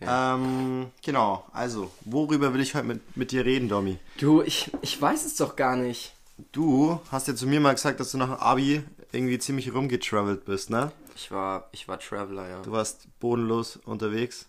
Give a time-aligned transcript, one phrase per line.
[0.00, 3.96] Ähm, genau, also, worüber will ich heute mit, mit dir reden, Domi?
[4.18, 6.12] Du, ich, ich weiß es doch gar nicht.
[6.50, 10.44] Du hast ja zu mir mal gesagt, dass du nach dem Abi irgendwie ziemlich rumgetravelt
[10.44, 10.90] bist, ne?
[11.14, 12.62] Ich war, ich war Traveler, ja.
[12.62, 14.48] Du warst bodenlos unterwegs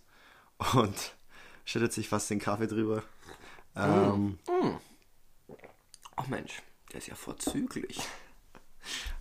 [0.74, 0.96] und
[1.70, 3.04] schüttet sich fast den Kaffee drüber.
[3.76, 4.40] Ähm,
[6.16, 8.00] Ach Mensch, der ist ja vorzüglich.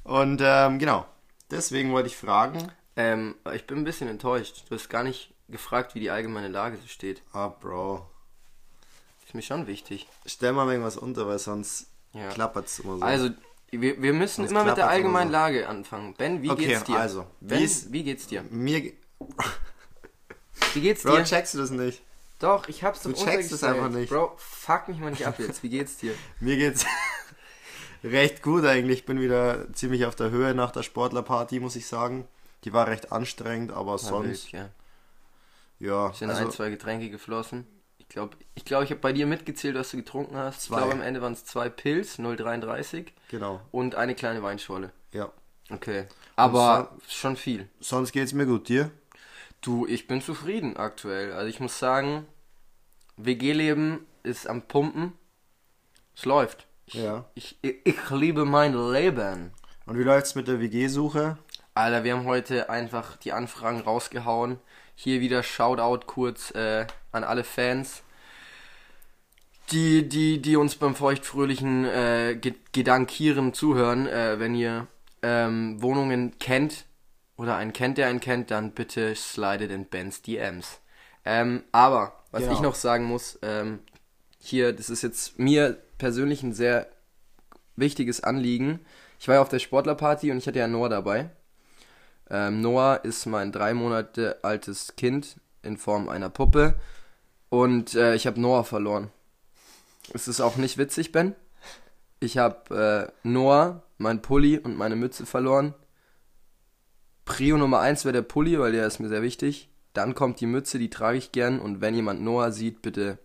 [0.04, 1.06] und ähm, genau,
[1.50, 4.64] deswegen wollte ich fragen, Ähm, ich bin ein bisschen enttäuscht.
[4.68, 7.22] Du hast gar nicht gefragt, wie die allgemeine Lage so steht.
[7.32, 8.08] ah, Bro,
[9.24, 10.08] Ist mir schon wichtig.
[10.26, 12.28] stell mal irgendwas unter, weil sonst Ja.
[12.30, 13.04] klappert's immer so.
[13.04, 13.30] Also,
[13.70, 15.32] wir, wir müssen Sonst immer mit der allgemeinen so.
[15.32, 16.14] Lage anfangen.
[16.14, 16.96] Ben, wie Okay, geht's dir?
[16.98, 18.42] also, wie ben, ist- wie geht's dir?
[18.50, 18.96] mir, ge-
[20.74, 21.24] Wie geht's Bro, dir?
[21.24, 22.02] checkst du das nicht?
[22.38, 24.10] Doch, ich hab's doch Du checkst es einfach nicht.
[24.10, 25.62] Bro, fuck mich mal nicht ab jetzt.
[25.62, 26.14] Wie geht's dir?
[26.40, 26.86] Mir geht's
[28.04, 29.00] recht gut eigentlich.
[29.00, 32.26] Ich bin wieder ziemlich auf der Höhe nach der Sportlerparty, muss ich sagen.
[32.64, 34.70] Die war recht anstrengend, aber War sonst, wild,
[35.80, 36.08] ja.
[36.08, 36.12] ja.
[36.12, 37.66] Sind Also, ein, zwei Getränke geflossen.
[37.98, 40.62] Ich glaube, ich, glaub, ich habe bei dir mitgezählt, was du getrunken hast.
[40.62, 40.76] Zwei.
[40.76, 44.92] Ich glaube, am Ende waren es zwei Pilz, 0,33 genau, und eine kleine Weinschorle.
[45.12, 45.30] ja.
[45.70, 46.06] Okay.
[46.34, 47.68] Aber schon viel.
[47.80, 48.70] Sonst geht's mir gut.
[48.70, 48.90] Dir?
[49.60, 51.32] Du, ich bin zufrieden aktuell.
[51.32, 52.26] Also ich muss sagen,
[53.16, 55.12] WG-Leben ist am Pumpen.
[56.16, 56.66] Es läuft.
[56.86, 57.24] Ich, Ja.
[57.34, 59.52] ich, ich, ich liebe mein Leben.
[59.86, 61.38] Und wie läuft's mit der WG-Suche?
[61.74, 64.58] Alter, wir haben heute einfach die Anfragen rausgehauen.
[64.94, 68.02] Hier wieder Shoutout kurz äh, an alle Fans,
[69.70, 74.06] die, die, die uns beim feuchtfröhlichen äh, Ge- Gedankieren zuhören.
[74.06, 74.86] Äh, wenn ihr
[75.22, 76.84] ähm, Wohnungen kennt
[77.38, 80.80] oder einen kennt, der einen kennt, dann bitte slidet in Ben's DMs.
[81.24, 82.52] Ähm, aber, was Genau.
[82.54, 83.78] ich noch sagen muss, ähm,
[84.38, 86.88] hier, das ist jetzt mir persönlich ein sehr
[87.76, 88.80] wichtiges Anliegen.
[89.18, 91.30] Ich war ja auf der Sportlerparty und ich hatte ja Noah dabei.
[92.30, 96.74] Ähm, Noah ist mein drei Monate altes Kind in Form einer Puppe
[97.48, 99.10] und äh, ich habe Noah verloren.
[100.12, 101.34] Es ist auch nicht witzig, Ben.
[102.20, 105.74] Ich habe äh, Noah, mein Pulli und meine Mütze verloren.
[107.28, 109.68] Prio Nummer eins wäre der Pulli, weil der ist mir sehr wichtig.
[109.92, 111.60] Dann kommt die Mütze, die trage ich gern.
[111.60, 113.18] Und wenn jemand Noah sieht, bitte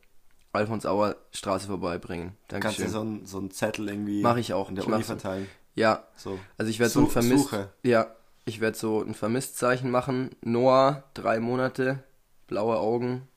[0.51, 2.33] Alfons Auer Straße vorbeibringen.
[2.47, 2.89] Kannst du Dankeschön.
[2.89, 4.69] so einen so einen Zettel irgendwie Mach ich auch.
[4.69, 5.47] in der Ich Uni verteilen?
[5.75, 6.37] Ja, So.
[6.57, 7.45] also ich werde so ein Vermisst.
[7.45, 7.69] Suche.
[7.81, 8.07] Ja,
[8.45, 10.29] ich werde so ein Vermisst-Zeichen machen.
[10.41, 12.03] Noah, drei Monate,
[12.47, 13.27] blaue Augen.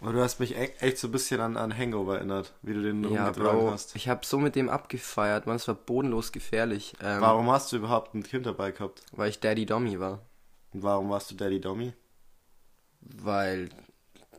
[0.00, 2.82] Aber du hast mich e echt so ein bisschen an, an Hangover erinnert, wie du
[2.82, 3.94] den Ja, Bro, hast.
[3.96, 6.94] ich habe so mit dem abgefeiert, man, es war bodenlos gefährlich.
[7.02, 9.02] Ähm, Warum hast du überhaupt ein Kind dabei gehabt?
[9.12, 10.20] Weil ich Daddy Dommy war.
[10.72, 11.92] Und warum warst du Daddy Dommy?
[13.00, 13.68] Weil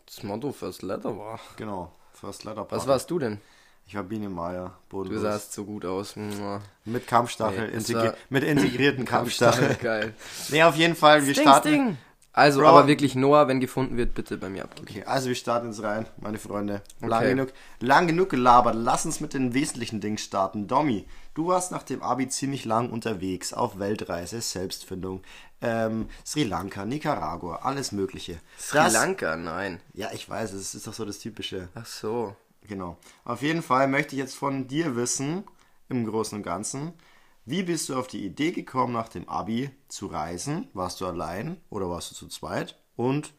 [0.06, 1.40] das Motto fürs Letter war.
[1.58, 2.88] Genau, First Letter Was Party.
[2.88, 3.42] warst du denn?
[3.86, 5.22] Ich war Biene Meier, Du bodenlos.
[5.22, 6.16] sahst so gut aus.
[6.86, 9.76] Mit Kampfstachel, Nee, integri mit integrierten Kampfstachel.
[9.76, 10.14] Geil.
[10.50, 11.68] nee, auf jeden Fall, wir Sting, starten.
[11.70, 11.98] Sting.
[12.36, 12.68] Also, Bro.
[12.70, 14.88] aber wirklich Noah, wenn gefunden wird, bitte bei mir abgeben.
[14.90, 16.82] Okay, also wir starten jetzt rein, meine Freunde.
[17.00, 17.30] Lang, Okay.
[17.30, 20.68] genug, lang genug gelabert, lass uns mit den wesentlichen Dingen starten.
[20.68, 21.06] Domi,
[21.36, 25.22] du warst nach dem Abi ziemlich lang unterwegs, auf Weltreise, Selbstfindung,
[25.62, 28.40] ähm, Sri Lanka, Nicaragua, alles mögliche.
[28.60, 29.80] Sri Das- Lanka, nein.
[29.94, 31.70] Ja, ich weiß, es ist doch so das Typische.
[31.76, 32.36] Ach so.
[32.68, 32.98] Genau.
[33.26, 35.44] Auf jeden Fall möchte ich jetzt von dir wissen,
[35.90, 36.94] im Großen und Ganzen,
[37.46, 40.68] wie bist du auf die Idee gekommen, nach dem Abi zu reisen?
[40.74, 42.78] Warst du allein oder warst du zu zweit?
[42.96, 43.34] Und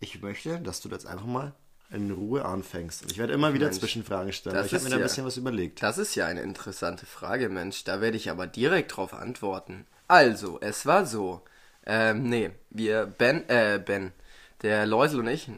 [0.00, 1.54] ich möchte, dass du das einfach mal
[1.90, 3.04] in Ruhe anfängst.
[3.10, 4.64] Ich werde immer wieder Mensch, Zwischenfragen stellen.
[4.64, 5.82] Ich habe mir da ein ja- bisschen was überlegt.
[5.82, 7.84] Das ist ja eine interessante Frage, Mensch.
[7.84, 9.86] Da werde ich aber direkt drauf antworten.
[10.08, 11.42] Also, es war so.
[11.84, 14.12] Ähm, nee, wir, Ben, äh, Ben,
[14.62, 15.48] der Läusel und ich,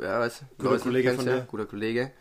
[0.00, 1.42] ja, du, Guter Läusel Kollege von ja, dir.
[1.42, 2.12] guter Kollege.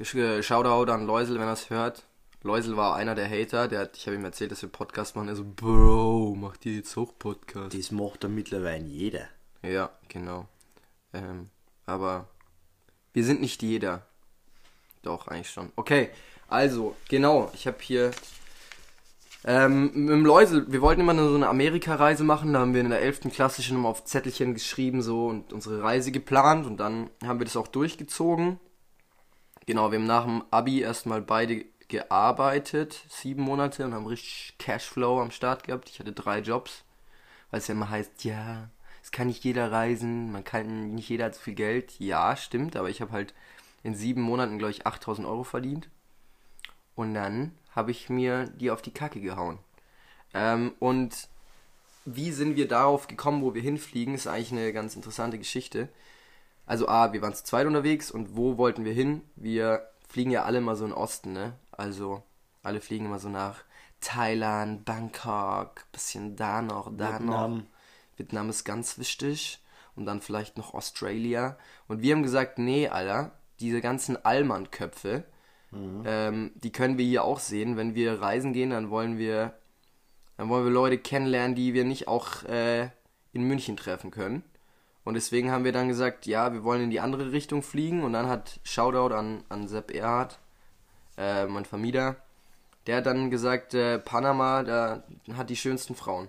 [0.00, 2.04] Sch- Shoutout an Läusel, wenn er es hört.
[2.42, 5.28] Läusel war einer der Hater, der hat, ich habe ihm erzählt, dass wir Podcast machen.
[5.28, 7.76] Er so, Bro, macht ihr jetzt auch Podcast?
[7.76, 9.28] Das macht doch mittlerweile jeder.
[9.62, 10.48] Ja, genau.
[11.12, 11.50] Ähm,
[11.86, 12.28] aber
[13.12, 14.06] wir sind nicht jeder.
[15.02, 15.72] Doch, eigentlich schon.
[15.76, 16.10] Okay,
[16.48, 18.10] also, genau, ich habe hier
[19.44, 22.90] Ähm, mit dem Läusel, wir wollten immer so eine Amerika-Reise machen, da haben wir in
[22.90, 23.22] der 11.
[23.32, 27.44] Klasse schon mal auf Zettelchen geschrieben so und unsere Reise geplant und dann haben wir
[27.44, 28.60] das auch durchgezogen.
[29.66, 35.20] Genau, wir haben nach dem Abi erstmal beide gearbeitet, sieben Monate und haben richtig Cashflow
[35.20, 35.90] am Start gehabt.
[35.90, 36.84] Ich hatte drei Jobs,
[37.50, 38.70] weil es ja immer heißt, ja,
[39.02, 42.00] es kann nicht jeder reisen, man kann, nicht jeder hat so viel Geld.
[42.00, 43.34] Ja, stimmt, aber ich habe halt
[43.82, 45.90] in sieben Monaten, glaube ich, 8000 Euro verdient.
[46.94, 49.58] Und dann habe ich mir die auf die Kacke gehauen.
[50.32, 51.28] Ähm, und
[52.06, 55.90] wie sind wir darauf gekommen, wo wir hinfliegen, ist eigentlich eine ganz interessante Geschichte.
[56.64, 59.22] Also A, wir waren zu zweit unterwegs und wo wollten wir hin?
[59.36, 61.54] Wir fliegen ja alle mal so in Osten, ne?
[61.70, 62.22] Also
[62.62, 63.64] alle fliegen immer so nach
[64.00, 67.56] Thailand, Bangkok, bisschen da noch, da Vietnam.
[67.56, 67.64] noch.
[68.16, 69.58] Vietnam ist ganz wichtig.
[69.94, 71.58] Und dann vielleicht noch Australia.
[71.86, 75.24] Und wir haben gesagt, nee, Alter, diese ganzen Allmann-Köpfe,
[76.06, 77.76] ähm, die können wir hier auch sehen.
[77.76, 79.54] Wenn wir reisen gehen, dann wollen wir,
[80.36, 82.90] dann wollen wir Leute kennenlernen, die wir nicht auch äh,
[83.32, 84.42] in München treffen können.
[85.04, 88.04] Und deswegen haben wir dann gesagt, ja, wir wollen in die andere Richtung fliegen.
[88.04, 90.38] Und dann hat Shoutout an, an Sepp Erhard,
[91.18, 92.16] äh, mein Vermieter,
[92.86, 95.02] der hat dann gesagt, äh, Panama, da
[95.34, 96.28] hat die schönsten Frauen.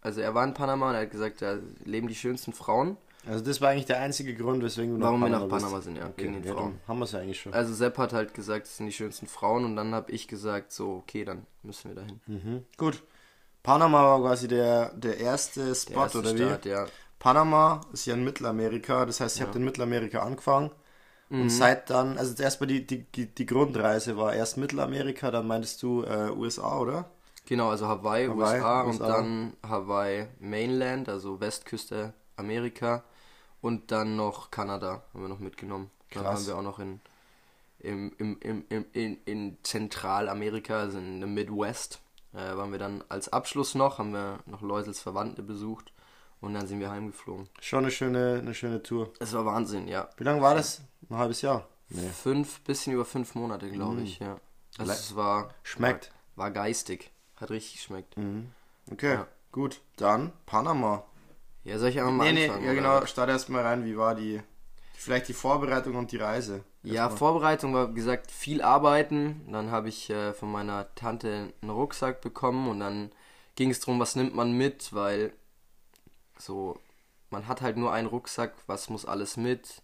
[0.00, 2.96] Also er war in Panama und er hat gesagt, da leben die schönsten Frauen.
[3.24, 5.76] Also das war eigentlich der einzige Grund, weswegen du Warum wir nach nach Panama, Panama
[5.76, 5.84] bist.
[5.84, 6.80] sind, ja, Okay, wegen den ja, Frauen.
[6.88, 7.54] haben wir es ja eigentlich schon.
[7.54, 10.72] Also Sepp hat halt gesagt, das sind die schönsten Frauen und dann habe ich gesagt,
[10.72, 12.20] so, okay, dann müssen wir dahin.
[12.26, 12.64] Mhm.
[12.76, 13.02] Gut.
[13.62, 16.68] Panama war quasi der, der erste Spot, Der erste oder Start, wie?
[16.70, 16.86] ja.
[17.22, 20.72] Panama ist ja in Mittelamerika, das heißt, ich habe in Mittelamerika angefangen.
[21.28, 21.42] Mhm.
[21.42, 26.02] Und seit dann, also erstmal die, die, die, Grundreise war erst Mittelamerika, dann meintest du
[26.02, 27.04] äh, USA, oder?
[27.46, 29.06] Genau, also Hawaii, Hawaii, USA, und USA.
[29.06, 33.04] dann Hawaii Mainland, also Westküste Amerika
[33.60, 35.92] und dann noch Kanada haben wir noch mitgenommen.
[36.12, 36.40] Dann Krass.
[36.40, 37.00] haben wir auch noch in,
[37.78, 42.00] im, im, im, im, in, in Zentralamerika, also in der Midwest,
[42.32, 45.92] äh, waren wir dann als Abschluss noch, haben wir noch Leusels Verwandte besucht
[46.42, 47.48] und dann sind wir heimgeflogen.
[47.60, 49.10] Schon eine schöne, eine schöne Tour.
[49.20, 50.10] Es war Wahnsinn, ja.
[50.18, 50.82] Wie lange war das?
[51.08, 51.66] Ein halbes Jahr?
[51.88, 52.08] Nee.
[52.10, 54.04] Fünf, bisschen über fünf Monate, glaube Mhm.
[54.04, 54.36] ich, ja.
[54.78, 56.12] Also Le- es war, Schmeckt.
[56.36, 57.10] war geistig.
[57.36, 58.14] Hat richtig geschmeckt.
[58.90, 59.26] Okay, Ja.
[59.50, 59.80] gut.
[59.96, 61.04] Dann Panama.
[61.64, 62.64] Ja, soll ich einfach mal nee, nee, anfangen?
[62.64, 62.80] ja oder?
[62.80, 64.40] genau, start erst mal rein, wie war die,
[64.94, 66.64] vielleicht die Vorbereitung und die Reise?
[66.82, 67.18] Ja, Erstmal.
[67.18, 69.42] Vorbereitung war, wie gesagt, viel arbeiten.
[69.52, 73.12] Dann habe ich äh, von meiner Tante einen Rucksack bekommen und dann
[73.54, 75.32] ging es darum, was nimmt man mit, weil
[76.44, 76.78] so,
[77.30, 79.82] man hat halt nur einen Rucksack, was muss alles mit.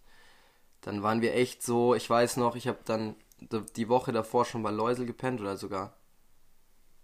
[0.82, 3.16] Dann waren wir echt so, ich weiß noch, ich habe dann
[3.76, 5.94] die Woche davor schon bei Läusel gepennt oder sogar.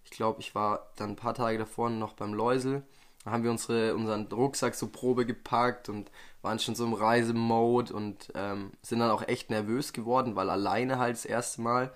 [0.04, 2.82] Ich glaube, ich war dann ein paar Tage davor noch beim Läusel.
[3.24, 6.10] Da haben wir unsere, unseren Rucksack so Probe gepackt und
[6.42, 10.98] waren schon so im Reisemode und ähm, sind dann auch echt nervös geworden, weil alleine
[10.98, 11.94] halt das erste Mal.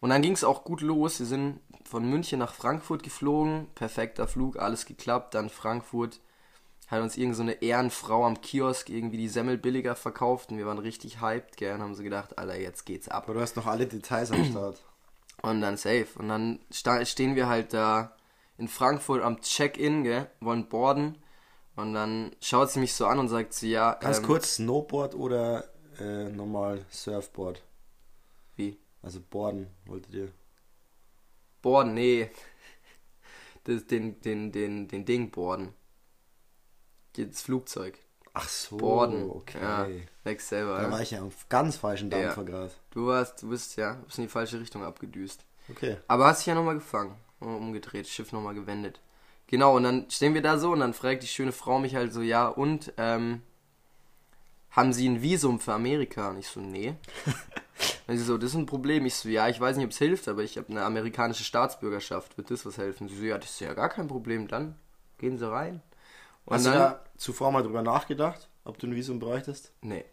[0.00, 1.18] Und dann ging es auch gut los.
[1.18, 3.66] Wir sind von München nach Frankfurt geflogen.
[3.74, 5.34] Perfekter Flug, alles geklappt.
[5.34, 6.20] Dann Frankfurt
[6.86, 10.66] hat uns irgend so eine Ehrenfrau am Kiosk irgendwie die Semmel billiger verkauft und wir
[10.66, 13.24] waren richtig hyped, gell, und haben so gedacht, Alter, jetzt geht's ab.
[13.24, 14.82] Aber du hast noch alle Details am Start.
[15.42, 16.06] Und dann safe.
[16.16, 18.16] Und dann stehen wir halt da
[18.56, 21.18] in Frankfurt am Check-in, gell, wollen boarden.
[21.74, 25.14] Und dann schaut sie mich so an und sagt sie, ja, Ganz ähm, kurz, Snowboard
[25.14, 25.68] oder
[25.98, 27.62] äh, normal Surfboard?
[28.56, 28.78] Wie?
[29.02, 30.32] Also Boarden wolltet ihr.
[31.62, 32.30] Boarden, nee.
[33.64, 35.74] Das, den, den, den, den Ding boarden.
[37.24, 37.98] Das Flugzeug.
[38.34, 39.30] Ach so, Boarden.
[39.30, 39.58] okay.
[39.60, 39.88] Ja,
[40.24, 40.76] wächst selber.
[40.76, 40.90] Da ja.
[40.90, 42.20] war ich ja am ganz falschen Ja.
[42.22, 42.70] Dampfer gerade.
[42.90, 45.44] Du warst, du bist ja, bist in die falsche Richtung abgedüst.
[45.70, 45.96] Okay.
[46.06, 47.14] Aber hast dich ja nochmal gefangen.
[47.40, 49.00] Umgedreht, Schiff nochmal gewendet.
[49.46, 52.12] Genau, und dann stehen wir da so und dann fragt die schöne Frau mich halt
[52.12, 53.42] so, ja, und, ähm,
[54.70, 56.30] haben Sie ein Visum für Amerika?
[56.30, 56.94] Und ich so, nee.
[58.06, 59.04] Und sie so, das ist ein Problem.
[59.04, 62.38] Ich so, ja, ich weiß nicht, ob es hilft, aber ich habe eine amerikanische Staatsbürgerschaft.
[62.38, 63.08] Wird das was helfen?
[63.08, 64.46] Sie so, ja, das ist ja gar kein Problem.
[64.46, 64.76] Dann
[65.18, 65.82] gehen Sie rein.
[66.46, 69.72] Und Hast dann, du da zuvor mal drüber nachgedacht, ob du ein Visum bräuchtest?
[69.82, 70.04] nee,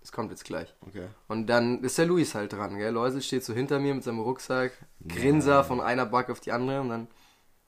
[0.00, 0.74] das kommt jetzt gleich.
[0.86, 1.08] Okay.
[1.26, 2.92] Und dann ist der Luis halt dran, gell?
[2.92, 4.72] Läusel steht so hinter mir mit seinem Rucksack,
[5.06, 7.08] Grinser von einer Backe auf die andere und dann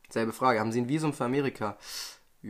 [0.08, 0.60] selbe Frage.
[0.60, 1.76] Haben Sie ein Visum für Amerika?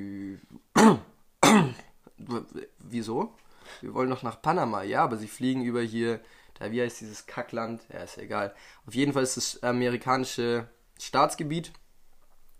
[2.78, 3.34] Wieso?
[3.80, 4.82] Wir wollen doch nach Panama.
[4.82, 6.20] Ja, aber Sie fliegen über hier,
[6.58, 7.82] da wie heißt dieses Kackland?
[7.92, 8.54] Ja, ist ja egal.
[8.86, 10.68] Auf jeden Fall ist es amerikanische
[11.00, 11.72] Staatsgebiet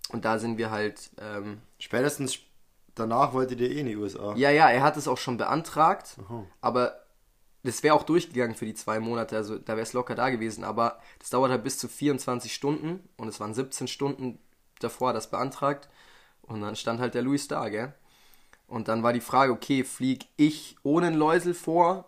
[0.09, 2.39] und da sind wir halt ähm, Spätestens
[3.01, 4.35] danach wolltet ihr eh in die USA.
[4.37, 6.45] ja, ja, er hat es auch schon beantragt, Aha.
[6.61, 7.01] aber
[7.63, 10.65] das wäre auch durchgegangen für die zwei Monate, also da wäre es locker da gewesen,
[10.65, 14.39] aber das dauert halt bis zu 24 Stunden und es waren 17 Stunden
[14.79, 15.89] davor das beantragt
[16.43, 17.93] und dann stand halt der Luis da, gell?
[18.67, 22.05] Und dann war die Frage, okay, flieg ich ohne einen Läusel vor,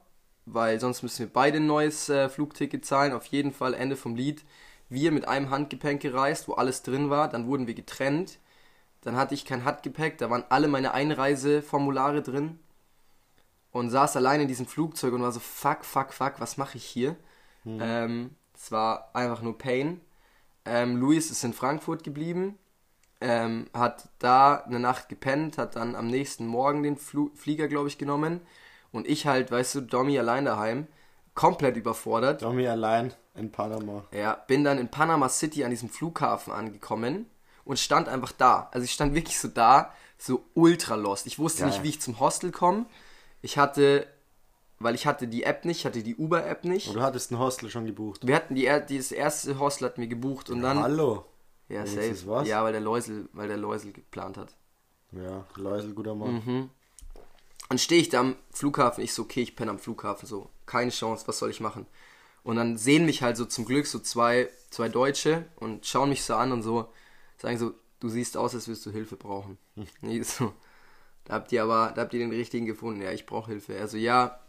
[0.47, 4.15] weil sonst müssen wir beide ein neues äh, Flugticket zahlen, auf jeden Fall Ende vom
[4.15, 4.45] Lied.
[4.89, 7.29] wir mit einem Handgepäck gereist, wo alles drin war.
[7.29, 8.39] Dann wurden wir getrennt.
[9.03, 12.59] Dann hatte ich kein Handgepäck, da waren alle meine Einreiseformulare drin.
[13.73, 16.85] Und saß allein in diesem Flugzeug und war so, fuck, fuck, fuck, was mache ich
[16.85, 17.17] hier?
[17.65, 20.01] Ähm, es war einfach nur Pain.
[20.65, 22.59] Ähm, Luis ist in Frankfurt geblieben,
[23.21, 27.89] ähm, hat da eine Nacht gepennt, hat dann am nächsten Morgen den Flu Flieger, glaube
[27.89, 28.41] ich, genommen.
[28.93, 30.87] Und ich halt, weißt du, Domi allein daheim,
[31.35, 32.43] komplett überfordert.
[32.43, 34.05] Domi allein in Panama.
[34.13, 37.27] Ja, bin dann in Panama City an diesem Flughafen angekommen
[37.65, 38.69] und stand einfach da.
[38.73, 41.27] Also ich stand wirklich so da, so ultra lost.
[41.27, 41.71] Ich wusste Geil.
[41.71, 42.87] nicht, wie ich zum Hostel komme.
[43.41, 44.07] Ich hatte,
[44.79, 46.89] weil ich hatte die App nicht, ich hatte die Uber-App nicht.
[46.89, 48.27] Und du hattest ein Hostel schon gebucht.
[48.27, 50.81] Wir hatten die, dieses erste Hostel hatten wir gebucht und dann.
[50.81, 51.25] Hallo.
[51.69, 52.27] Ja, safe.
[52.27, 52.47] was?
[52.47, 54.55] Ja, weil der Läusel, weil der Läusel geplant hat.
[55.13, 56.35] Ja, Läusel, guter Mann.
[56.35, 56.71] Mhm.
[57.69, 60.91] Dann stehe ich da am Flughafen, ich so, okay, ich penne am Flughafen, so, keine
[60.91, 61.87] Chance, was soll ich machen?
[62.43, 66.23] Und dann sehen mich halt so zum Glück so zwei, zwei Deutsche und schauen mich
[66.23, 66.89] so an und so,
[67.43, 69.59] sagen so, du siehst aus, als würdest du Hilfe brauchen.
[70.01, 70.55] Nee, so,
[71.25, 73.75] da habt ihr aber, da habt ihr den richtigen gefunden, ja, ich brauche Hilfe.
[73.75, 74.41] Er so, ja,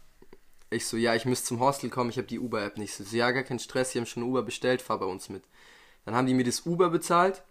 [0.70, 2.94] ich so, ja, ich müsste zum Hostel kommen, ich habe die Uber-App nicht.
[2.94, 5.44] So, ja, gar kein Stress, die haben schon Uber bestellt, fahr bei uns mit.
[6.04, 7.44] Dann haben die mir das Uber bezahlt,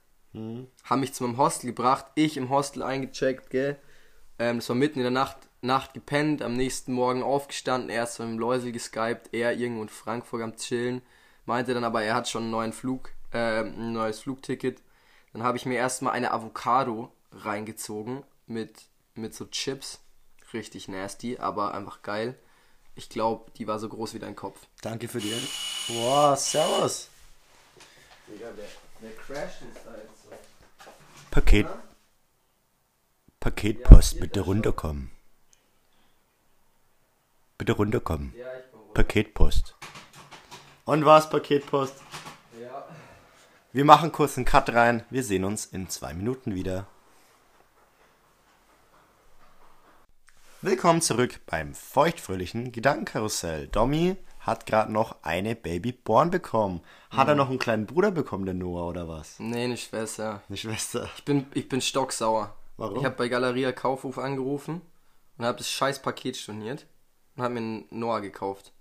[0.83, 3.77] haben mich zu meinem Hostel gebracht, ich im Hostel eingecheckt, gell.
[4.39, 8.29] Ähm, das war mitten in der Nacht, Nacht gepennt, am nächsten Morgen aufgestanden, erst mit
[8.29, 11.01] dem Läusel geskypt, er irgendwo in Frankfurt am Chillen,
[11.45, 14.81] meinte dann aber, er hat schon einen neuen Flug, äh, ein neues Flugticket.
[15.33, 18.85] Dann habe ich mir erstmal eine Avocado reingezogen mit,
[19.15, 19.99] mit so Chips.
[20.53, 22.37] Richtig nasty, aber einfach geil.
[22.93, 24.59] Ich glaube, die war so groß wie dein Kopf.
[24.81, 25.33] Danke für die.
[25.87, 27.09] Wow, servus.
[28.27, 28.67] Digga, wer,
[28.99, 30.29] wer crasht ist da jetzt so?
[31.31, 31.67] Paket.
[33.39, 35.09] Paketpost, bitte runterkommen.
[37.57, 38.33] Bitte runterkommen.
[38.37, 38.93] Ja, ruhig.
[38.93, 39.75] Paketpost.
[40.85, 42.02] Und was, Paketpost?
[43.75, 45.03] Wir machen kurz einen Cut rein.
[45.09, 46.85] Wir sehen uns in zwei Minuten wieder.
[50.61, 53.67] Willkommen zurück beim feuchtfröhlichen Gedankenkarussell.
[53.69, 56.81] Domi hat gerade noch eine Babyborn bekommen.
[57.09, 59.39] Hat er noch einen kleinen Bruder bekommen, der Noah, oder was?
[59.39, 60.43] Nee, eine Schwester.
[60.47, 61.09] Eine Schwester.
[61.17, 62.55] Ich bin, ich bin stocksauer.
[62.77, 62.99] Warum?
[62.99, 64.81] Ich habe bei Galeria Kaufhof angerufen
[65.39, 66.85] und habe das scheiß Paket storniert
[67.35, 68.71] und habe mir einen Noah gekauft.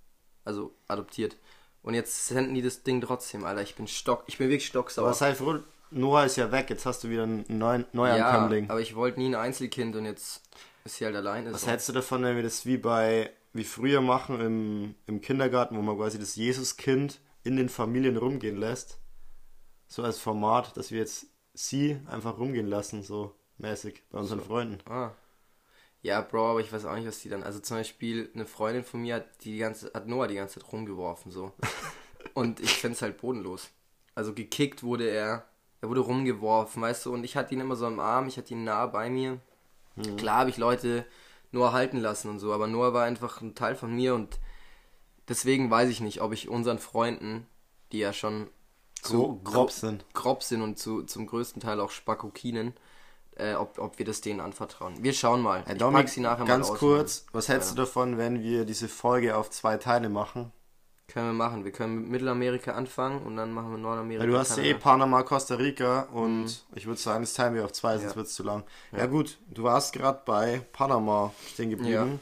[0.45, 1.39] Also adoptiert.
[1.83, 3.63] Und jetzt senden die das Ding trotzdem, Alter.
[3.63, 5.07] Ich bin stock, ich bin wirklich stocksauer.
[5.07, 5.59] Aber sei froh,
[5.91, 6.71] Noah ist ja weg.
[6.71, 8.71] Jetzt hast du wieder einen neuen ja, Neuankömmling.
[8.71, 10.43] aber ich wollte nie ein Einzelkind und jetzt
[10.85, 11.53] ist sie halt alleine.
[11.53, 11.69] Was so.
[11.69, 15.83] hältst du davon, wenn wir das wie bei, wie früher machen im, im Kindergarten, wo
[15.83, 18.99] man quasi das Jesuskind in den Familien rumgehen lässt?
[19.89, 24.79] So als Format, dass wir jetzt sie einfach rumgehen lassen, so mäßig, bei unseren Freunden.
[24.89, 25.11] Ah.
[26.03, 27.45] Ja, Bro, aber ich weiß auch nicht, was die dann.
[27.45, 30.73] Also zum Beispiel eine Freundin von mir hat die, ganze, hat Noah die ganze Zeit
[30.73, 31.53] rumgeworfen so.
[32.35, 33.71] und ich find's halt bodenlos.
[34.15, 35.47] Also gekickt wurde er,
[35.81, 38.53] er wurde rumgeworfen, weißt du, und ich hatte ihn immer so am Arm, ich hatte
[38.53, 39.41] ihn nah bei mir.
[40.17, 41.05] Klar habe ich Leute
[41.51, 44.39] Noah halten lassen und so, aber Noah war einfach ein Teil von mir und
[45.29, 47.47] deswegen weiß ich nicht, ob ich unseren Freunden,
[47.93, 48.49] die ja schon
[49.03, 50.05] Gro grob sind.
[50.15, 52.75] grob sind und zu, zum größten Teil auch Spakokinen,
[53.37, 54.95] äh, ob, ob wir das denen anvertrauen.
[55.03, 55.63] Wir schauen mal.
[55.65, 56.79] Herr ich Dominik, pack sie nachher ganz mal aus.
[56.79, 57.85] kurz, was hältst du Ja.
[57.85, 60.53] davon, wenn wir diese Folge auf zwei Teile machen?
[61.09, 61.65] Können wir machen.
[61.65, 64.23] Wir können mit Mittelamerika anfangen und dann machen wir Nordamerika.
[64.23, 64.83] Weil du hast ja eh Kanada.
[64.83, 68.17] Panama, Costa Rica und ich würde sagen, das teilen wir auf zwei, sonst Ja.
[68.17, 68.65] wird es zu lang.
[68.97, 69.05] Ja.
[69.07, 72.19] gut, du warst gerade bei Panama stehen geblieben.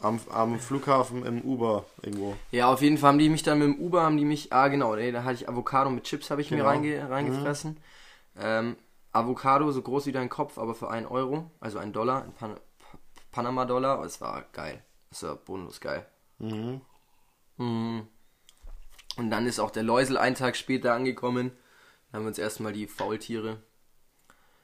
[0.00, 2.36] Am, am Flughafen im Uber irgendwo.
[2.52, 4.68] Ja, auf jeden Fall haben die mich dann mit dem Uber, haben die mich, ah
[4.68, 6.62] genau, nee, da hatte ich Avocado mit Chips, habe ich Genau.
[6.62, 7.78] mir reinge, reingefressen.
[8.40, 8.76] Ähm,
[9.18, 12.54] Avocado so groß wie dein Kopf, aber für 1 Euro, also 1 Dollar, ein Pan
[12.78, 12.98] Pa-
[13.32, 14.02] Panama-Dollar.
[14.04, 14.82] Es war geil.
[15.10, 16.06] Es war bodenlos geil.
[16.38, 16.80] Mhm.
[17.56, 18.08] Mhm.
[19.16, 21.50] Und dann ist auch der Läusel einen Tag später angekommen.
[22.10, 23.62] Dann haben wir uns erstmal die Faultiere,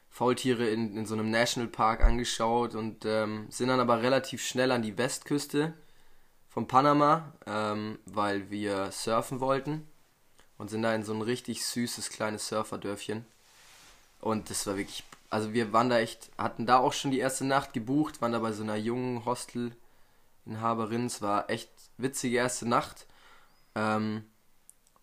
[0.09, 4.83] Faultiere in, in so einem Nationalpark angeschaut und ähm, sind dann aber relativ schnell an
[4.83, 5.75] die Westküste
[6.49, 9.89] von Panama, ähm, weil wir surfen wollten
[10.57, 13.27] und sind da in so ein richtig süßes kleines Surferdörfchen.
[14.25, 17.45] Und das war wirklich, also wir waren da echt, hatten da auch schon die erste
[17.45, 21.05] Nacht gebucht, waren da bei so einer jungen Hostelinhaberin.
[21.05, 23.07] Es war echt witzige erste Nacht.
[23.75, 24.25] Ähm,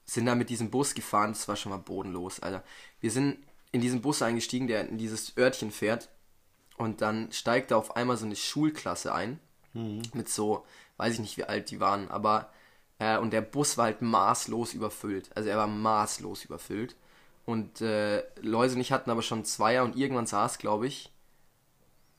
[0.06, 2.64] sind da mit diesem Bus gefahren, das war schon mal bodenlos, Alter.
[3.00, 3.38] Wir sind
[3.72, 6.10] in diesen Bus eingestiegen, der in dieses Örtchen fährt.
[6.78, 9.40] Und dann steigt da auf einmal so eine Schulklasse ein.
[10.16, 10.66] Mit so,
[10.98, 12.52] weiß ich nicht, wie alt die waren, aber.
[12.98, 15.30] Äh, und der Bus war halt maßlos überfüllt.
[15.36, 16.96] Also er war maßlos überfüllt.
[17.46, 21.12] Und äh, Läuse und ich hatten aber schon Zweier und irgendwann saß, glaube ich,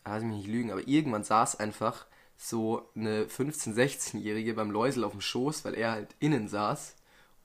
[0.05, 5.13] lass mich nicht lügen, aber irgendwann saß einfach so eine 15-, 16-Jährige beim Läusel auf
[5.13, 6.97] dem Schoß, weil er halt innen saß.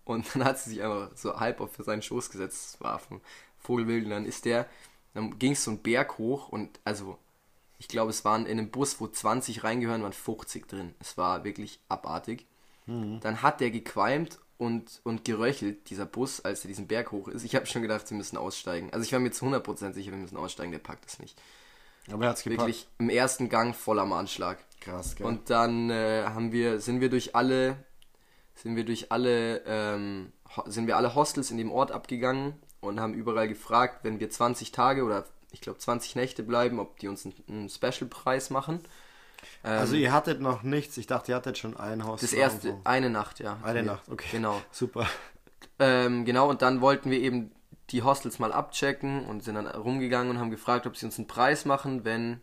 [0.06, 2.74] Und dann hat sie sich einfach so halb auf seinen Schoß gesetzt.
[2.74, 3.22] Das war vom
[3.60, 4.06] Vogelwild.
[4.06, 4.66] Und dann ist der,
[5.14, 7.18] dann ging es so einen Berg hoch und also,
[7.80, 10.96] ich glaube, es waren in einem Bus, wo 20 reingehören, waren 50 drin.
[11.00, 12.48] Es war wirklich abartig.
[13.20, 17.44] Dann hat der gequalmt und, und geröchelt, dieser Bus, als er diesen Berg hoch ist.
[17.44, 18.90] Ich habe schon gedacht, wir müssen aussteigen.
[18.92, 21.40] Also ich war mir zu 100% sicher, wir müssen aussteigen, der packt es nicht.
[22.12, 22.62] Aber er hat's gepackt.
[22.62, 24.58] Wirklich im ersten Gang voll am Anschlag.
[24.80, 25.28] Krass, gell?
[25.28, 27.78] Und dann äh, haben wir, sind wir durch alle,
[28.56, 30.32] sind wir durch alle, ähm,
[30.66, 34.72] sind wir alle Hostels in dem Ort abgegangen und haben überall gefragt, wenn wir 20
[34.72, 38.82] Tage oder ich glaube 20 Nächte bleiben, ob die uns einen, einen Special-Preis machen.
[39.64, 40.98] Ähm, also ihr hattet noch nichts.
[40.98, 42.22] Ich dachte, ihr hattet schon ein Haus.
[42.22, 42.86] das erste, Anfang.
[42.86, 43.58] eine Nacht, ja.
[43.64, 44.28] Eine Wir- Nacht, okay.
[44.32, 44.62] Genau.
[44.72, 45.08] Super.
[45.80, 47.52] Ähm, genau, und dann wollten wir eben
[47.90, 51.28] die Hostels mal abchecken und sind dann rumgegangen und haben gefragt, ob sie uns einen
[51.28, 52.42] Preis machen, wenn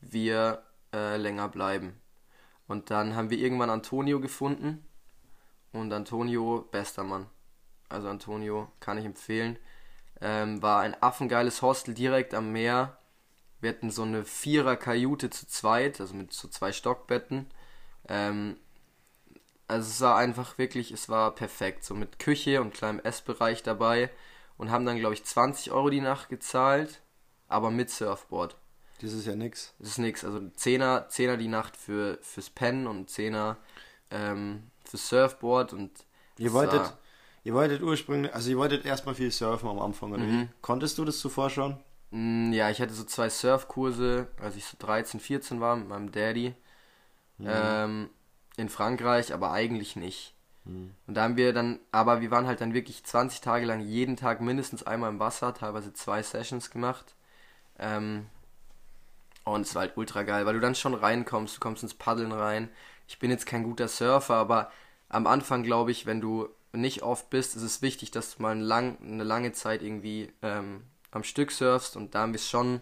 [0.00, 2.00] wir äh, länger bleiben.
[2.66, 4.86] Und dann haben wir irgendwann Antonio gefunden.
[5.72, 7.26] Und Antonio, bester Mann.
[7.88, 9.58] Also Antonio kann ich empfehlen.
[10.20, 12.96] Ähm, war ein affengeiles Hostel direkt am Meer.
[13.64, 17.46] Wir hatten so eine Vierer-Kajute zu zweit, also mit so zwei Stockbetten.
[18.08, 18.56] Ähm,
[19.66, 21.82] also es war einfach wirklich, es war perfekt.
[21.84, 24.10] So mit Küche und kleinem Essbereich dabei.
[24.56, 27.00] Und haben dann, glaube ich, 20 Euro die Nacht gezahlt,
[27.48, 28.56] aber mit Surfboard.
[29.00, 29.74] Das ist ja nix.
[29.80, 30.24] Das ist nix.
[30.24, 33.56] Also 10er, 10er die Nacht für, fürs Pennen und 10er
[34.12, 35.90] ähm, fürs Surfboard und
[36.38, 36.92] Ihr wolltet,
[37.42, 40.42] ihr wolltet ursprünglich, also ihr wolltet erstmal viel surfen am Anfang, oder Mhm.
[40.42, 40.48] wie?
[40.60, 41.78] Konntest du das zuvor schon?
[42.14, 46.12] Mm, Ja, ich hatte so zwei Surfkurse, als ich so 13, 14 war mit meinem
[46.12, 46.54] Daddy
[47.44, 48.10] ähm,
[48.56, 50.34] in Frankreich, aber eigentlich nicht.
[51.08, 54.16] Und da haben wir dann, aber wir waren halt dann wirklich 20 Tage lang jeden
[54.16, 57.14] Tag mindestens einmal im Wasser, teilweise zwei Sessions gemacht.
[57.78, 58.26] Ähm,
[59.44, 62.32] und es war halt ultra geil, weil du dann schon reinkommst, du kommst ins Paddeln
[62.32, 62.70] rein.
[63.06, 64.70] Ich bin jetzt kein guter Surfer, aber
[65.08, 68.52] am Anfang glaube ich, wenn du nicht oft bist, ist es wichtig, dass du mal
[68.52, 70.82] eine, lang, eine lange Zeit irgendwie ähm,
[71.14, 72.80] am Stück surfst und da haben wir schon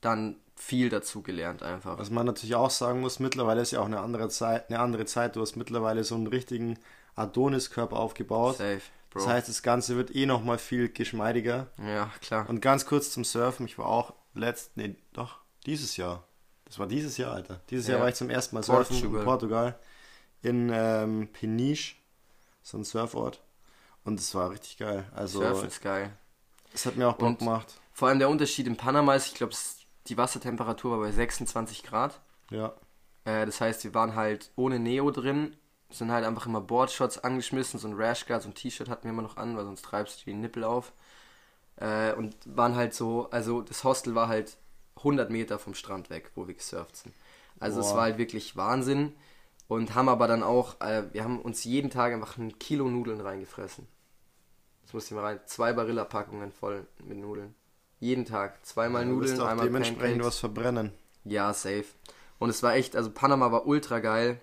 [0.00, 1.98] dann viel dazu gelernt einfach.
[1.98, 5.06] Was man natürlich auch sagen muss, mittlerweile ist ja auch eine andere Zeit, eine andere
[5.06, 5.36] Zeit.
[5.36, 6.78] Du hast mittlerweile so einen richtigen
[7.14, 8.56] Adoniskörper aufgebaut.
[8.58, 9.20] Safe, Bro.
[9.20, 11.68] Das heißt, das Ganze wird eh nochmal viel geschmeidiger.
[11.78, 12.48] ja, klar.
[12.48, 16.24] Und ganz kurz zum Surfen, ich war auch letzt, nee, doch, dieses Jahr.
[16.64, 17.60] Das war dieses Jahr, Alter.
[17.68, 17.94] Dieses Ja.
[17.94, 19.20] Jahr war ich zum ersten Mal surfen Portugal.
[19.20, 19.78] in Portugal.
[20.42, 21.96] In ähm, Peniche,
[22.62, 23.42] so ein Surfort.
[24.04, 25.04] Und es war richtig geil.
[25.14, 26.16] Also, Surfen ist geil.
[26.74, 27.78] Es hat mir auch Bock Und- gemacht.
[27.92, 29.54] Vor allem der Unterschied in Panama ist, ich glaube,
[30.06, 32.20] die Wassertemperatur war bei 26 Grad.
[32.50, 32.72] Ja.
[33.24, 35.56] Äh, das heißt, wir waren halt ohne Neo drin,
[35.90, 39.22] sind halt einfach immer Boardshots angeschmissen, so ein Rashguard, so ein T-Shirt hatten wir immer
[39.22, 40.92] noch an, weil sonst treibst du die Nippel auf.
[41.76, 44.56] Äh, und waren halt so, also das Hostel war halt
[44.96, 47.14] 100 Meter vom Strand weg, wo wir gesurft sind.
[47.60, 47.96] Also es Boah.
[47.96, 49.14] war halt wirklich Wahnsinn.
[49.68, 53.20] Und haben aber dann auch, äh, wir haben uns jeden Tag einfach ein Kilo Nudeln
[53.20, 53.86] reingefressen.
[54.92, 55.40] Das musst du mal rein.
[55.46, 57.54] Zwei Barilla-Packungen voll mit Nudeln.
[57.98, 58.66] Jeden Tag.
[58.66, 60.26] Zweimal du wirst Nudeln, auch einmal dementsprechend Pancakes.
[60.26, 60.92] was verbrennen.
[61.24, 61.86] Ja, safe.
[62.38, 64.38] Und es war echt, also Panama war ultra geil.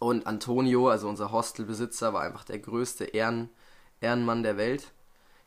[0.00, 3.48] Und Antonio, also unser Hostelbesitzer, war einfach der größte Ehren,
[4.00, 4.90] Ehrenmann der Welt.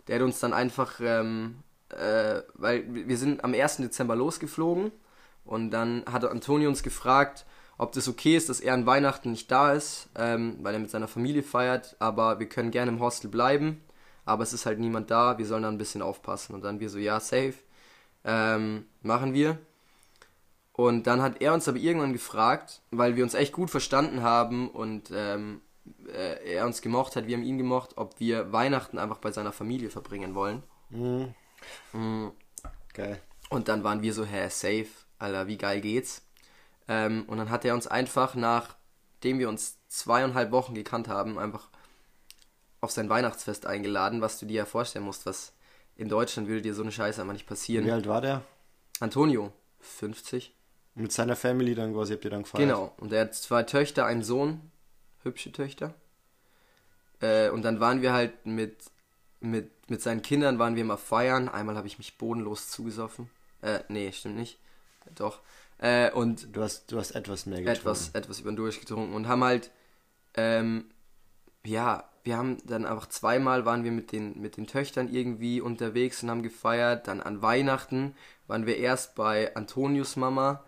[0.08, 1.58] Der hat uns dann einfach, ähm,
[1.90, 3.78] äh, weil wir sind am 1.
[3.78, 4.94] Dezember losgeflogen
[5.44, 7.46] und dann hatte Antonio uns gefragt,
[7.78, 10.92] ob das okay ist, dass er an Weihnachten nicht da ist, ähm, weil er mit
[10.92, 13.84] seiner Familie feiert, aber wir können gerne im Hostel bleiben,
[14.26, 16.54] aber es ist halt niemand da, wir sollen da ein bisschen aufpassen.
[16.54, 17.56] Und dann wir so, ja, safe,
[18.24, 19.58] ähm, machen wir.
[20.72, 24.70] Und dann hat er uns aber irgendwann gefragt, weil wir uns echt gut verstanden haben
[24.70, 25.62] und ähm,
[26.08, 29.52] äh, er uns gemocht hat, wir haben ihn gemocht, ob wir Weihnachten einfach bei seiner
[29.52, 30.64] Familie verbringen wollen.
[30.90, 31.34] Mhm.
[31.94, 32.30] Mm.
[32.94, 33.20] Geil.
[33.50, 34.88] Und dann waren wir so, hä, safe,
[35.20, 36.26] Alter, wie geil geht's?
[36.88, 41.70] Ähm, und dann hat er uns einfach, nachdem wir uns zweieinhalb Wochen gekannt haben, einfach
[42.84, 45.54] auf sein Weihnachtsfest eingeladen, was du dir ja vorstellen musst, was
[45.96, 47.86] in Deutschland würde dir so eine Scheiße einfach nicht passieren.
[47.86, 48.44] Wie alt war der?
[49.00, 50.54] Antonio, 50.
[50.96, 52.68] Mit seiner Family dann quasi habt ihr dann gefeiert.
[52.68, 52.94] Genau.
[52.98, 54.60] Und er hat zwei Töchter, einen Sohn,
[55.24, 55.94] hübsche Töchter.
[57.22, 58.84] Äh, und dann waren wir halt mit,
[59.40, 61.48] mit, mit seinen Kindern waren wir mal feiern.
[61.48, 63.30] Einmal habe ich mich bodenlos zugesoffen.
[63.62, 64.60] Äh, nee, stimmt nicht.
[65.16, 65.40] Doch.
[65.78, 67.80] Äh, und Du hast, du hast etwas mehr getrunken.
[67.80, 69.72] etwas, etwas über den durchgetrunken und haben halt,
[70.36, 70.92] ähm,
[71.66, 76.24] ja, wir haben dann einfach zweimal waren wir mit den, mit den Töchtern irgendwie unterwegs
[76.24, 77.08] und haben gefeiert.
[77.08, 78.16] Dann an Weihnachten
[78.48, 80.64] waren wir erst bei Antonius Mama,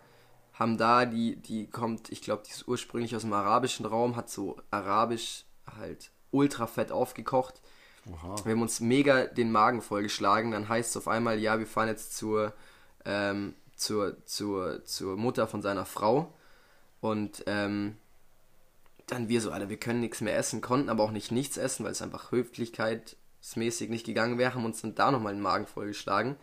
[0.52, 4.28] haben da, die, die kommt, ich glaube, die ist ursprünglich aus dem arabischen Raum, hat
[4.28, 5.44] so arabisch
[5.78, 7.62] halt ultra fett aufgekocht.
[8.10, 8.36] Oha.
[8.44, 10.52] Wir haben uns mega den Magen vollgeschlagen.
[10.52, 12.52] Dann heißt es auf einmal, ja, wir fahren jetzt zur,
[13.04, 16.32] ähm, zur, zur, zur Mutter von seiner Frau.
[17.00, 17.96] Und ähm,
[19.06, 21.84] dann wir so, Alter, wir können nichts mehr essen, konnten aber auch nicht nichts essen,
[21.84, 26.36] weil es einfach höflichkeitsmäßig nicht gegangen wäre, haben uns dann da nochmal den Magen vollgeschlagen.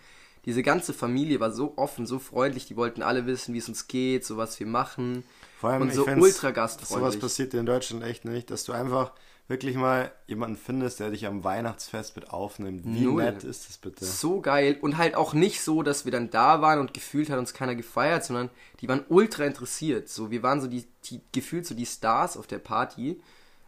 [0.45, 3.87] Diese ganze Familie war so offen, so freundlich, die wollten alle wissen, wie es uns
[3.87, 5.23] geht, so was wir machen.
[5.59, 7.21] Vor allem, und so ultra Sowas gastfreundlich.
[7.21, 9.13] passiert dir in Deutschland echt nicht, dass du einfach
[9.47, 12.85] wirklich mal jemanden findest, der dich am Weihnachtsfest mit aufnimmt.
[12.85, 13.23] Wie Null.
[13.23, 14.05] nett ist das bitte?
[14.05, 17.39] So geil und halt auch nicht so, dass wir dann da waren und gefühlt hat
[17.39, 20.09] uns keiner gefeiert, sondern die waren ultra interessiert.
[20.09, 23.21] So, wir waren so die, die gefühlt so die Stars auf der Party.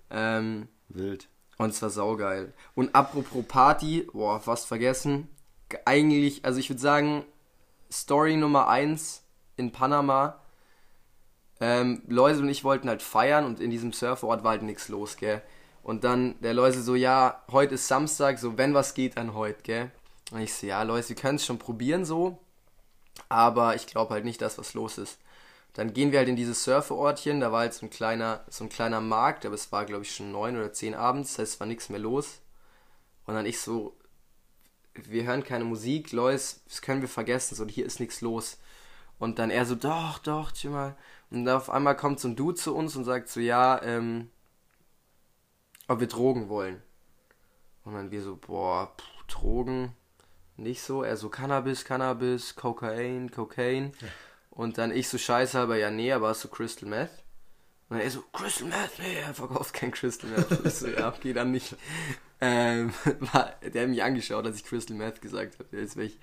[0.09, 1.27] Ähm, Wild.
[1.57, 2.53] und es war saugeil.
[2.73, 5.27] Und apropos Party, boah, fast vergessen.
[5.83, 7.25] Eigentlich, also ich würde sagen,
[7.91, 9.23] Story Nummer eins
[9.57, 10.39] in Panama.
[11.59, 15.15] Ähm, Läuse und ich wollten halt feiern und in diesem Surferort war halt nichts los,
[15.17, 15.41] gell.
[15.85, 19.61] Und dann der Läuse so, ja, heute ist Samstag, so wenn was geht, dann heute,
[19.61, 19.91] gell.
[20.31, 22.39] Und ich so, ja, Läuse, wir können es schon probieren so,
[23.29, 25.19] aber ich glaube halt nicht, dass was los ist.
[25.73, 28.69] Dann gehen wir halt in dieses Surferortchen, da war halt so ein kleiner, so ein
[28.69, 31.59] kleiner Markt, aber es war glaube ich schon neun oder zehn abends, das heißt es
[31.59, 32.39] war nichts mehr los.
[33.27, 33.95] Und dann ich so,
[34.95, 38.57] wir hören keine Musik, Lois, das können wir vergessen, so hier ist nichts los.
[39.19, 40.97] Und dann er so, doch, doch, chill mal.
[41.29, 44.31] Und dann auf einmal kommt so ein Dude zu uns und sagt so, ja, ähm,
[45.87, 46.81] ob wir Drogen wollen.
[47.83, 49.93] Und dann wir so, boah, pff, Drogen,
[50.57, 51.03] nicht so.
[51.03, 53.91] Er so, Cannabis, Cannabis, Kokain, Cocaine.
[54.49, 57.11] Und dann ich so scheiße, aber ja, nee, aber hast du Crystal Meth?
[57.89, 60.47] Und er so, Crystal Meth, nee, er verkauft kein Crystal Meth.
[60.65, 61.75] ich so, ja, okay, dann nicht.
[62.41, 65.77] Ähm, war, der hat mich angeschaut, als ich Crystal Meth gesagt habe.
[65.77, 66.19] Jetzt wäre ich,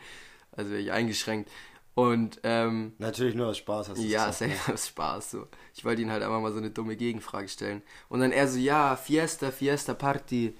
[0.51, 1.51] also wäre ich eingeschränkt.
[1.95, 4.57] Und, ähm, Natürlich nur aus Spaß hast du ja, gesagt, ne?
[4.57, 5.31] safe aus Spaß.
[5.33, 5.47] So.
[5.75, 7.83] Ich wollte ihn halt einfach mal so eine dumme Gegenfrage stellen.
[8.09, 10.55] Und dann er so, ja, Fiesta, Fiesta, Party,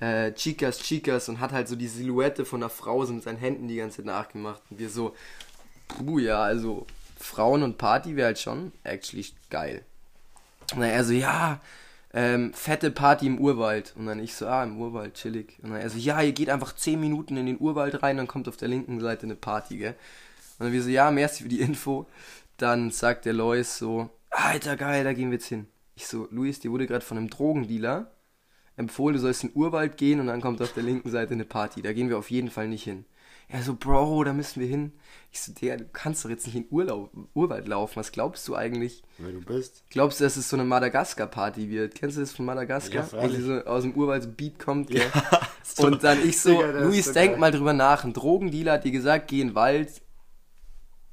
[0.00, 3.38] äh, Chicas, Chicas und hat halt so die Silhouette von einer Frau so mit seinen
[3.38, 4.62] Händen die ganze Zeit nachgemacht.
[4.70, 5.14] Und wir so,
[5.88, 6.86] puh, ja, also
[7.18, 9.84] Frauen und Party wäre halt schon actually geil.
[10.74, 11.60] Und dann er so, ja,
[12.14, 13.94] ähm, fette Party im Urwald.
[13.96, 15.58] Und dann ich so, ah, im Urwald, chillig.
[15.62, 18.28] Und dann er so, ja, ihr geht einfach 10 Minuten in den Urwald rein, dann
[18.28, 19.94] kommt auf der linken Seite eine Party, gell.
[20.58, 22.06] Und dann wir so, ja, merci für die Info.
[22.56, 25.68] Dann sagt der Lois so, alter geil, da gehen wir jetzt hin.
[25.94, 28.10] Ich so, Luis, dir wurde gerade von einem Drogendealer
[28.76, 31.44] empfohlen, du sollst in den Urwald gehen und dann kommt auf der linken Seite eine
[31.44, 31.82] Party.
[31.82, 33.04] Da gehen wir auf jeden Fall nicht hin.
[33.50, 34.92] Er so, Bro, da müssen wir hin.
[35.32, 37.96] Ich so, der, du kannst doch jetzt nicht in Urlaub, Urwald laufen.
[37.96, 39.02] Was glaubst du eigentlich?
[39.16, 39.84] wer du bist.
[39.88, 41.94] Glaubst du, dass es so eine Madagaskar-Party wird?
[41.94, 43.08] Kennst du das von Madagaskar?
[43.10, 45.10] Ja, die so aus dem Urwald so Beat kommt, gell?
[45.78, 47.40] Und dann ich so, Digga, Luis, so denk geil.
[47.40, 48.04] mal drüber nach.
[48.04, 50.02] Ein Drogendealer hat dir gesagt, geh in den Wald.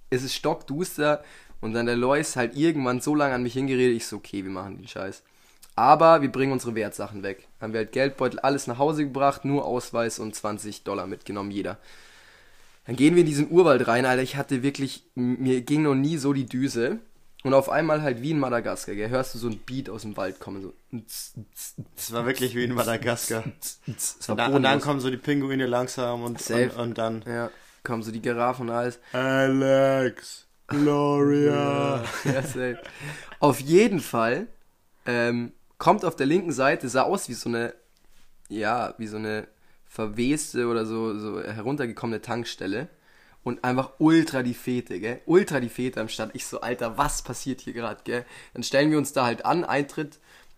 [0.09, 1.23] Es ist stockduster.
[1.61, 4.51] Und dann der Lois halt irgendwann so lange an mich hingeredet, ich so, okay, wir
[4.51, 5.23] machen den Scheiß.
[5.75, 7.47] Aber wir bringen unsere Wertsachen weg.
[7.59, 11.77] Haben wir halt Geldbeutel, alles nach Hause gebracht, nur Ausweis und 20 Dollar mitgenommen, jeder.
[12.85, 14.21] Dann gehen wir in diesen Urwald rein, Alter.
[14.21, 16.99] Ich hatte wirklich, mir ging noch nie so die Düse.
[17.43, 20.17] Und auf einmal halt wie in Madagaskar, gell, hörst du so ein Beat aus dem
[20.17, 20.73] Wald kommen, so.
[21.95, 23.43] Es war wirklich wie in Madagaskar.
[24.27, 27.51] Und dann, und dann kommen so die Pinguine langsam und, und, und dann Ja,
[27.85, 28.99] kommen so die Giraffen und alles.
[29.13, 32.03] Alex, Gloria.
[32.25, 32.79] Ja, safe.
[33.39, 34.47] Auf jeden Fall
[35.05, 37.73] ähm, kommt auf der linken Seite, sah aus wie so eine,
[38.49, 39.47] ja, wie so eine
[39.85, 42.89] verweste oder so, so heruntergekommene Tankstelle.
[43.43, 45.21] Und einfach ultra die Fete, gell?
[45.27, 46.31] Ultra die Fete am Start.
[46.33, 48.25] Ich so, Alter, was passiert hier gerade, gell?
[48.55, 50.17] Dann stellen wir uns da halt an, Eintritt.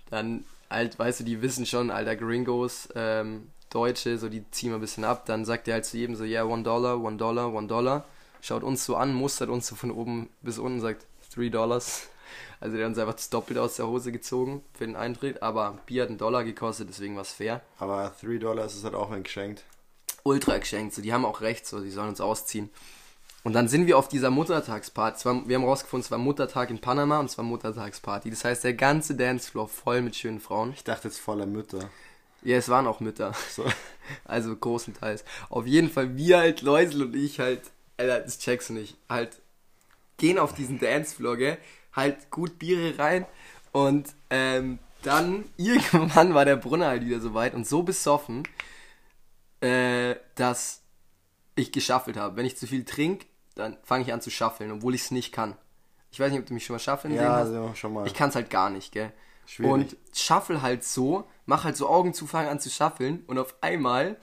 [0.09, 4.77] Dann, halt, weißt du, die wissen schon, Alter, Gringos, ähm, Deutsche, so, die ziehen wir
[4.77, 5.25] ein bisschen ab.
[5.25, 8.05] Dann sagt er halt zu jedem so, ja, yeah, one dollar, one dollar, one dollar.
[8.41, 12.09] Schaut uns so an, mustert uns so von oben bis unten, sagt, three dollars.
[12.59, 15.77] Also der hat uns einfach das Doppelte aus der Hose gezogen für den Eintritt, aber
[15.85, 17.61] Bier hat einen Dollar gekostet, deswegen war es fair.
[17.77, 19.63] Aber 3 Dollar ist halt auch ein geschenkt.
[20.23, 22.69] Ultra geschenkt, so die haben auch recht, so die sollen uns ausziehen.
[23.43, 25.23] Und dann sind wir auf dieser Muttertagsparty.
[25.23, 28.29] War, wir haben rausgefunden, es war Muttertag in Panama und es war Muttertagsparty.
[28.29, 30.73] Das heißt, der ganze Dancefloor voll mit schönen Frauen.
[30.73, 31.89] Ich dachte jetzt voller Mütter.
[32.47, 33.33] Ja, es waren auch Mütter.
[33.51, 33.65] So.
[34.23, 35.25] Also großenteils.
[35.49, 37.59] Auf jeden Fall, wir halt, Läusel und ich halt,
[37.97, 39.41] Alter, das checkst du nicht, halt
[40.15, 41.57] gehen auf diesen Dancefloor, gell,
[41.91, 43.25] halt gut Biere rein
[43.73, 48.43] und ähm, dann irgendwann war der Brunner halt wieder so weit und so besoffen,
[49.59, 50.83] äh, dass
[51.55, 52.37] ich geschaffelt habe.
[52.37, 55.33] Wenn ich zu viel trinke, dann fange ich an zu schaffeln, obwohl ich es nicht
[55.33, 55.57] kann.
[56.11, 57.47] Ich weiß nicht, ob du mich schon mal schaffeln Ja, hast.
[57.47, 58.07] also schon mal.
[58.07, 59.11] Ich kann es halt gar nicht, gell?
[59.47, 59.71] Schwierig.
[59.71, 63.55] Und schaffel halt so, mach halt so Augen zu, fang an zu schaffeln und auf
[63.61, 64.17] einmal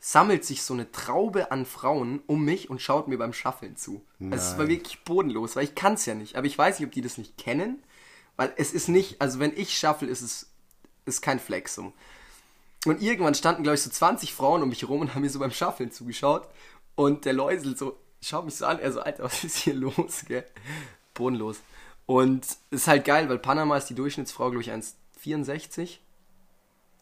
[0.00, 4.04] sammelt sich so eine Traube an Frauen um mich und schaut mir beim Schaffeln zu.
[4.30, 6.36] Also es war wirklich bodenlos, weil ich kann es ja nicht.
[6.36, 7.82] Aber ich weiß nicht, ob die das nicht kennen,
[8.36, 10.46] weil es ist nicht, also wenn ich schaffel, ist es
[11.04, 11.92] ist kein Flex so.
[12.86, 15.40] Und irgendwann standen, glaube ich, so 20 Frauen um mich rum und haben mir so
[15.40, 16.46] beim Schaffeln zugeschaut.
[16.94, 20.24] Und der Läusel so, schaut mich so an, er so, Alter, was ist hier los,
[20.26, 20.44] gell?
[21.14, 21.56] Bodenlos.
[22.08, 25.98] Und es ist halt geil, weil Panama ist die Durchschnittsfrau, glaube ich, 1,64.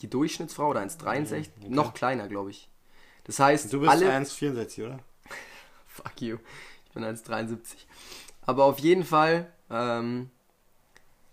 [0.01, 1.47] Die Durchschnittsfrau oder 1,63.
[1.69, 2.69] Noch kleiner, glaube ich.
[3.23, 4.11] Das heißt, Du bist alle.
[4.11, 4.99] 1,64, oder?
[5.87, 6.39] Fuck you.
[6.87, 7.61] Ich bin 1,73.
[8.47, 10.31] Aber auf jeden Fall ähm,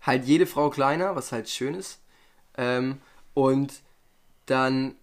[0.02, 1.98] halt jede Frau kleiner, was halt schön ist.
[2.56, 3.00] Ähm,
[3.34, 3.82] und
[4.46, 4.94] dann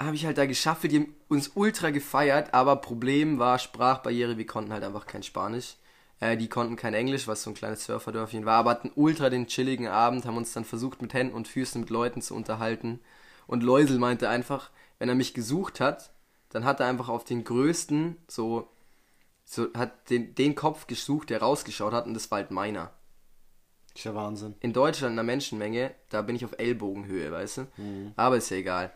[0.00, 4.46] habe ich halt da geschafft, die haben uns ultra gefeiert, aber Problem war Sprachbarriere, wir
[4.46, 5.76] konnten halt einfach kein Spanisch.
[6.20, 9.46] Äh, die konnten kein Englisch, was so ein kleines Surferdörfchen war, aber hatten ultra den
[9.46, 13.00] chilligen Abend, haben uns dann versucht mit Händen und Füßen mit Leuten zu unterhalten.
[13.46, 16.10] Und Läusel meinte einfach, wenn er mich gesucht hat,
[16.48, 18.68] dann hat er einfach auf den größten, so,
[19.44, 22.92] so hat den, den Kopf gesucht, der rausgeschaut hat, und das war halt meiner.
[23.94, 24.54] Ist ja Wahnsinn.
[24.60, 27.66] In Deutschland in der Menschenmenge, da bin ich auf Ellbogenhöhe, weißt du?
[28.16, 28.92] Aber ist ja egal.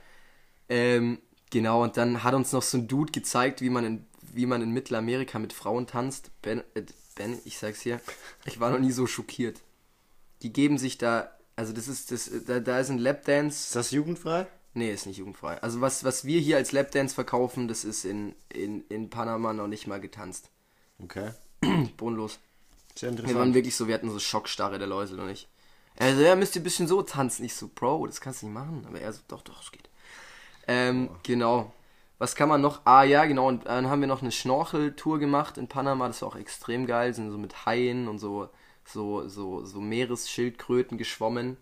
[0.69, 1.19] Ähm,
[1.51, 4.63] genau, und dann hat uns noch so ein Dude gezeigt, wie man in, wie man
[4.63, 6.31] in Mittelamerika mit Frauen tanzt.
[6.43, 6.83] Ben, äh,
[7.21, 8.01] ben, ich sag's hier,
[8.47, 9.61] ich war noch nie so schockiert.
[10.43, 13.67] Die geben sich da, also das ist, das, da, da ist ein Lapdance.
[13.67, 14.47] Ist das jugendfrei?
[14.73, 15.61] Nee, ist nicht jugendfrei.
[15.63, 19.67] Also was, was wir hier als Lapdance verkaufen, das ist in, in, in Panama noch
[19.67, 20.49] nicht mal getanzt.
[21.03, 21.33] Okay.
[21.99, 22.39] Bodenlos.
[22.95, 23.55] Sehr Wir waren interessant.
[23.55, 25.47] wirklich so, wir hatten so Schockstarre, der Läusel und ich.
[25.99, 27.45] Also, ja, müsst ihr ein bisschen so tanzen.
[27.45, 28.85] Ich so, Bro, das kannst du nicht machen.
[28.89, 29.91] Aber er so, doch, doch, es geht.
[30.67, 31.73] Ähm, genau.
[32.21, 32.83] Was kann man noch?
[32.85, 33.49] Ah, ja, genau.
[33.49, 36.07] Und dann haben wir noch eine Schnorcheltour gemacht in Panama.
[36.07, 37.15] Das war auch extrem geil.
[37.15, 38.51] Sind so mit Haien und so,
[38.85, 41.57] so, so, so Meeresschildkröten geschwommen.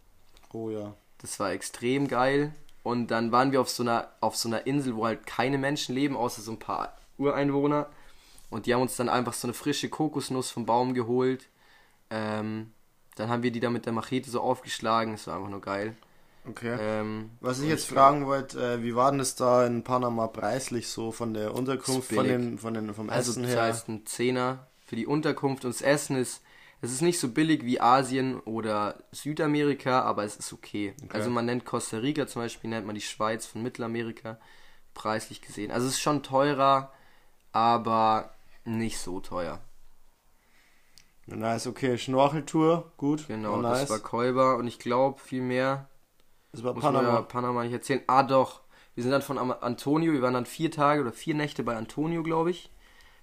[0.52, 0.94] Oh ja.
[1.18, 2.52] Das war extrem geil.
[2.82, 5.94] Und dann waren wir auf so einer, auf so einer Insel, wo halt keine Menschen
[5.94, 7.88] leben, außer so ein paar Ureinwohner.
[8.50, 11.46] Und die haben uns dann einfach so eine frische Kokosnuss vom Baum geholt.
[12.10, 12.72] Ähm,
[13.14, 15.12] dann haben wir die da mit der Machete so aufgeschlagen.
[15.12, 15.94] Das war einfach nur geil.
[16.48, 16.76] Okay.
[16.80, 20.88] Ähm, Was ich jetzt fragen wollte, äh, wie war denn das da in Panama preislich
[20.88, 23.62] so von der Unterkunft, von den, von den, vom Also Essen das her?
[23.62, 26.42] heißt ein Zehner für die Unterkunft und das Essen ist,
[26.80, 30.94] es ist nicht so billig wie Asien oder Südamerika, aber es ist okay.
[31.10, 34.38] Also man nennt Costa Rica zum Beispiel, nennt man die Schweiz von Mittelamerika,
[34.94, 35.70] preislich gesehen.
[35.70, 36.92] Also es ist schon teurer,
[37.52, 38.32] aber
[38.64, 39.60] nicht so teuer.
[41.26, 41.98] Nice, okay.
[41.98, 43.26] Schnorcheltour, gut.
[43.26, 43.80] Genau, nice.
[43.80, 45.88] das war Kolber und ich glaube viel mehr
[46.58, 47.22] das war muss man ja Panama.
[47.22, 48.02] Panama nicht erzählen.
[48.06, 48.60] Ah doch,
[48.94, 52.22] wir sind dann von Antonio, wir waren dann vier Tage oder vier Nächte bei Antonio,
[52.22, 52.70] glaube ich.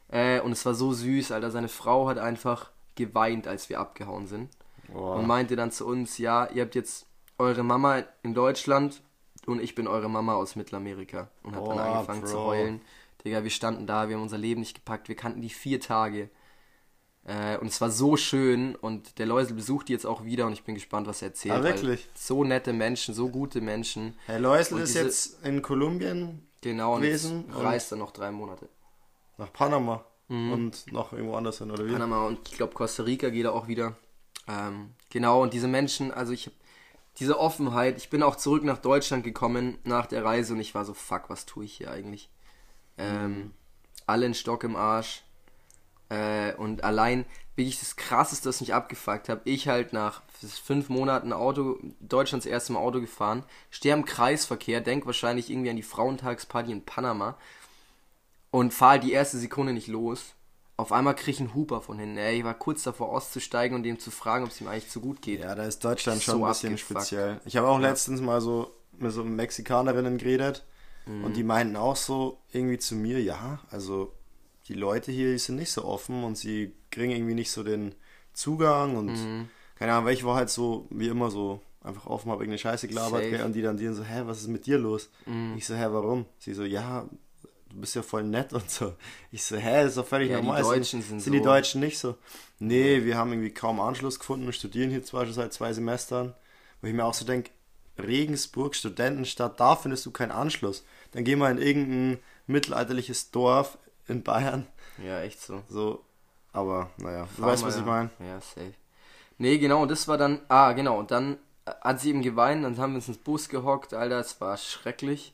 [0.08, 1.52] Äh, und es war so süß, Alter.
[1.52, 4.50] Seine Frau hat einfach geweint, als wir abgehauen sind.
[4.88, 5.15] Boah.
[5.15, 9.02] Und meinte dann zu uns, ja, ihr habt jetzt eure Mama in Deutschland
[9.45, 11.30] und ich bin eure Mama aus Mittelamerika.
[11.43, 12.45] Und hat dann Boah, angefangen zu Bro.
[12.48, 12.82] heulen.
[13.24, 16.30] Digga, wir standen da, wir haben unser Leben nicht gepackt, wir kannten die vier Tage.
[17.27, 20.53] Äh, und es war so schön und der Läusel besucht die jetzt auch wieder und
[20.53, 21.55] ich bin gespannt, was er erzählt.
[21.55, 22.07] Ah, wirklich?
[22.13, 24.15] So nette Menschen, so gute Menschen.
[24.27, 28.69] Herr Läusel ist diese- jetzt in Kolumbien Genau, gewesen und- reist er noch drei Monate.
[29.38, 31.89] nach Panama und noch irgendwo anders hin, oder wie?
[31.89, 31.93] Mhm.
[31.93, 33.95] Panama und ich glaube Costa Rica geht er auch wieder.
[34.47, 36.55] Ähm, genau, und diese Menschen, also ich habe
[37.19, 40.85] diese Offenheit, ich bin auch zurück nach Deutschland gekommen nach der Reise und ich war
[40.85, 42.29] so, fuck, was tue ich hier eigentlich?
[42.97, 43.51] Ähm,
[44.07, 45.23] alle einen Stock im Arsch.
[46.15, 47.25] Äh, und allein,
[47.56, 50.21] wirklich das krasseste, was mich abgefuckt habe, ich halt nach
[50.63, 55.84] fünf Monaten Auto, Deutschlands erstem Auto gefahren, stehe am Kreisverkehr, denk wahrscheinlich irgendwie an die
[55.84, 57.38] Frauentagsparty in Panama
[58.51, 60.34] und fahre halt die erste Sekunde nicht los.
[60.78, 62.17] Auf einmal krieg ich einen Huper von hinten.
[62.17, 64.99] Ey, ich war kurz davor auszusteigen und dem zu fragen, ob es ihm eigentlich zu
[64.99, 65.39] gut geht.
[65.39, 67.01] Ja, da ist Deutschland schon So ein bisschen abgefuckt.
[67.01, 67.39] speziell.
[67.45, 70.65] Ich habe auch letztens mal so mit so Mexikanerinnen geredet
[71.06, 74.12] und die meinten auch so irgendwie zu mir, ja, also
[74.67, 77.93] die Leute hier, die sind nicht so offen und sie kriegen irgendwie nicht so den
[78.34, 82.43] Zugang und keine Ahnung, weil ich war halt so, wie immer so einfach offen, habe
[82.43, 85.10] irgendeine Scheiße gelabert gell, und die dann die so, hä, was ist mit dir los?
[85.56, 86.25] Ich so, hä, warum?
[86.39, 87.08] Sie so, ja,
[87.69, 88.93] du bist ja voll nett und so.
[89.32, 90.63] Ich so, hä, das ist doch völlig Ja, die normal.
[90.63, 92.15] Deutschen sind, sind die so- Deutschen nicht so?
[92.58, 96.34] Nee, wir haben irgendwie kaum Anschluss gefunden und studieren hier zwar schon seit zwei Semestern.
[96.82, 97.51] Wo ich mir auch so denke,
[97.99, 100.86] Regensburg, Studentenstadt, da findest du keinen Anschluss.
[101.12, 104.68] Dann geh mal in irgendein mittelalterliches Dorf in Bayern.
[105.04, 105.62] Ja, echt so.
[105.70, 106.04] So,
[106.54, 107.88] aber naja, du weißt, was ich ja.
[107.88, 108.10] meine.
[108.20, 108.74] Ja, safe.
[109.38, 112.63] Nee, genau, und das war dann, ah, genau, und dann äh, hat sie eben geweint,
[112.63, 115.34] dann haben wir uns ins Bus gehockt, Alter, es war schrecklich.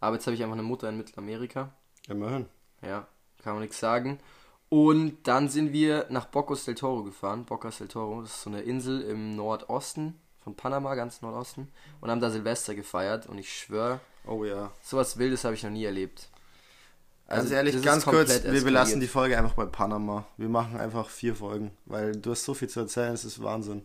[0.00, 1.72] Aber jetzt habe ich einfach eine Mutter in Mittelamerika.
[2.08, 2.46] Immerhin.
[2.82, 3.06] Ja,
[3.42, 4.18] kann man nichts sagen.
[4.68, 7.44] Und dann sind wir nach Bocos del Toro gefahren.
[7.44, 11.72] Bocas del Toro, das ist so eine Insel im Nordosten von Panama, ganz Nordosten.
[12.00, 13.26] Und haben da Silvester gefeiert.
[13.26, 14.72] Und ich schwöre, Oh ja.
[14.82, 16.28] sowas Wildes habe ich noch nie erlebt.
[17.28, 18.64] Ganz Also, ehrlich, ganz kurz, wir eskaliert.
[18.64, 20.26] belassen die Folge einfach bei Panama.
[20.36, 23.84] Wir machen einfach vier Folgen, weil du hast so viel zu erzählen, es ist Wahnsinn.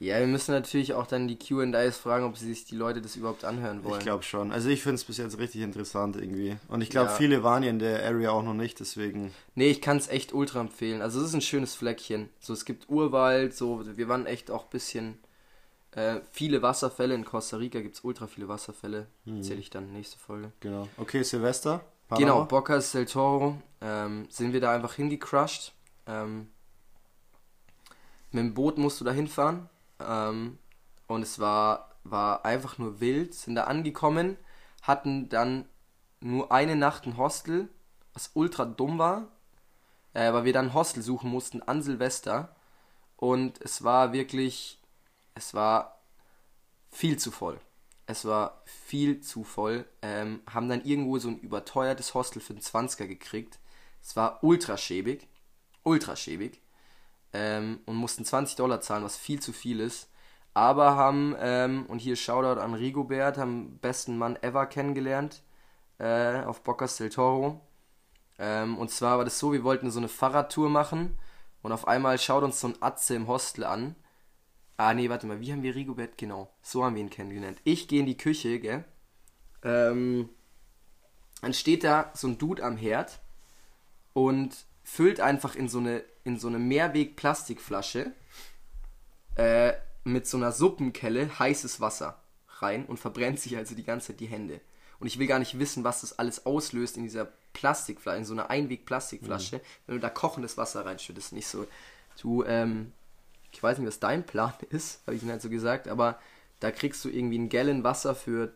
[0.00, 3.44] Ja, wir müssen natürlich auch dann die Q&As fragen, ob sich die Leute das überhaupt
[3.44, 3.98] anhören wollen.
[3.98, 4.52] Ich glaube schon.
[4.52, 6.56] Also ich finde es bis jetzt richtig interessant irgendwie.
[6.68, 7.16] Und ich glaube, Ja.
[7.16, 9.34] viele waren ja in der Area auch noch nicht, deswegen.
[9.56, 11.02] Nee, ich kann es echt ultra empfehlen.
[11.02, 12.28] Also es ist ein schönes Fleckchen.
[12.38, 15.18] So, es gibt Urwald, so, wir waren echt auch ein bisschen
[15.90, 17.14] äh, viele Wasserfälle.
[17.14, 19.08] In Costa Rica gibt es ultra viele Wasserfälle.
[19.26, 20.52] Erzähle ich dann nächste Folge.
[20.60, 20.86] Genau.
[20.96, 21.80] Okay, Silvester.
[22.10, 22.44] Genau, Panama?
[22.44, 25.74] Bocas del Toro ähm, sind wir da einfach hingecrushed.
[26.06, 26.50] Ähm,
[28.30, 29.68] mit dem Boot musst du da hinfahren.
[30.00, 30.58] Ähm,
[31.06, 33.34] und es war, war einfach nur wild.
[33.34, 34.36] Sind da angekommen,
[34.82, 35.66] hatten dann
[36.20, 37.68] nur eine Nacht ein Hostel,
[38.14, 39.28] was ultra dumm war,
[40.14, 42.54] äh, weil wir dann ein Hostel suchen mussten an Silvester.
[43.16, 44.80] Und es war wirklich,
[45.34, 45.98] es war
[46.90, 47.60] viel zu voll.
[48.08, 49.84] Es war viel zu voll.
[50.00, 53.58] Ähm, haben dann irgendwo so ein überteuertes Hostel für den 20er gekriegt.
[54.02, 55.28] Es war ultra schäbig.
[55.82, 56.62] Ultra schäbig.
[57.34, 60.08] Ähm, und mussten 20 Dollar zahlen, was viel zu viel ist.
[60.54, 65.42] Aber haben, ähm, und hier Shoutout an Rigobert, haben besten Mann ever kennengelernt
[65.98, 67.60] äh, auf Bocas del Toro.
[68.38, 71.18] Ähm, und zwar war das so, wir wollten so eine Fahrradtour machen
[71.62, 73.96] und auf einmal schaut uns so ein Atze im Hostel an.
[74.78, 76.16] Ah, nee, warte mal, wie haben wir Rigobert?
[76.16, 77.60] Genau, so haben wir ihn kennengelernt.
[77.64, 78.84] Ich gehe in die Küche, gell?
[79.64, 80.28] Ähm,
[81.42, 83.18] dann steht da so ein Dude am Herd
[84.12, 88.12] und füllt einfach in so eine, in so eine Mehrweg-Plastikflasche
[89.34, 89.72] äh,
[90.04, 92.22] mit so einer Suppenkelle heißes Wasser
[92.60, 94.60] rein und verbrennt sich also die ganze Zeit die Hände.
[95.00, 98.32] Und ich will gar nicht wissen, was das alles auslöst in dieser Plastikflasche, in so
[98.32, 101.32] einer Einweg-Plastikflasche, wenn du da kochendes Wasser reinschüttest.
[101.32, 101.66] Nicht so,
[102.20, 102.92] du, ähm,
[103.52, 106.18] ich weiß nicht, was dein Plan ist, habe ich ihm halt so gesagt, aber
[106.60, 108.52] da kriegst du irgendwie einen Gallon Wasser für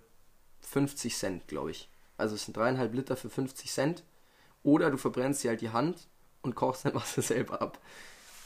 [0.61, 1.89] 50 Cent, glaube ich.
[2.17, 4.03] Also es sind dreieinhalb Liter für 50 Cent.
[4.63, 6.07] Oder du verbrennst dir halt die Hand
[6.43, 7.79] und kochst dein Wasser selber ab.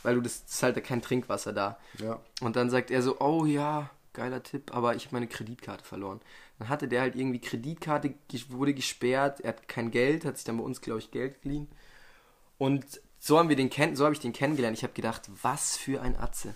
[0.02, 1.78] Weil du das, das ist halt kein Trinkwasser da.
[1.98, 2.20] Ja.
[2.40, 6.20] Und dann sagt er so, oh ja, geiler Tipp, aber ich habe meine Kreditkarte verloren.
[6.58, 8.14] Dann hatte der halt irgendwie Kreditkarte,
[8.48, 11.68] wurde gesperrt, er hat kein Geld, hat sich dann bei uns, glaube ich, Geld geliehen.
[12.56, 14.76] Und so haben wir den kenn so habe ich den kennengelernt.
[14.76, 16.54] Ich habe gedacht, was für ein Atze.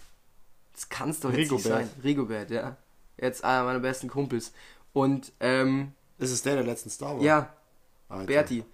[0.73, 1.87] Das kann es doch jetzt nicht Rigobert.
[1.87, 1.91] sein.
[2.05, 2.77] Rigobert, ja.
[3.17, 4.53] Jetzt einer meiner besten Kumpels.
[4.93, 7.25] Und ähm, Ist es der, der letzten Star Wars?
[7.25, 7.53] ja,
[8.09, 8.27] Alter.
[8.27, 8.65] Berti.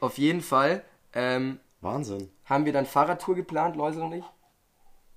[0.00, 2.30] Auf jeden Fall ähm, Wahnsinn.
[2.46, 4.24] haben wir dann Fahrradtour geplant, Läuse und ich.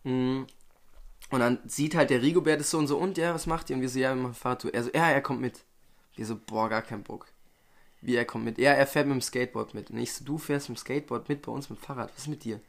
[0.04, 0.46] Mhm.
[1.32, 3.78] Und dann sieht halt der Rigobert es so und so, und ja, was macht ihr?
[3.78, 4.74] Und wir so, ja, wir machen Fahrradtour.
[4.74, 5.64] Er so, ja, er kommt mit.
[6.16, 7.28] Wir so, boah, gar kein Bock.
[8.06, 8.60] Wie, er kommt mit?
[8.60, 9.90] Ja, er fährt mit dem Skateboard mit.
[9.90, 12.12] Und ich so, du fährst mit dem Skateboard mit bei uns mit dem Fahrrad.
[12.14, 12.60] Was ist mit dir?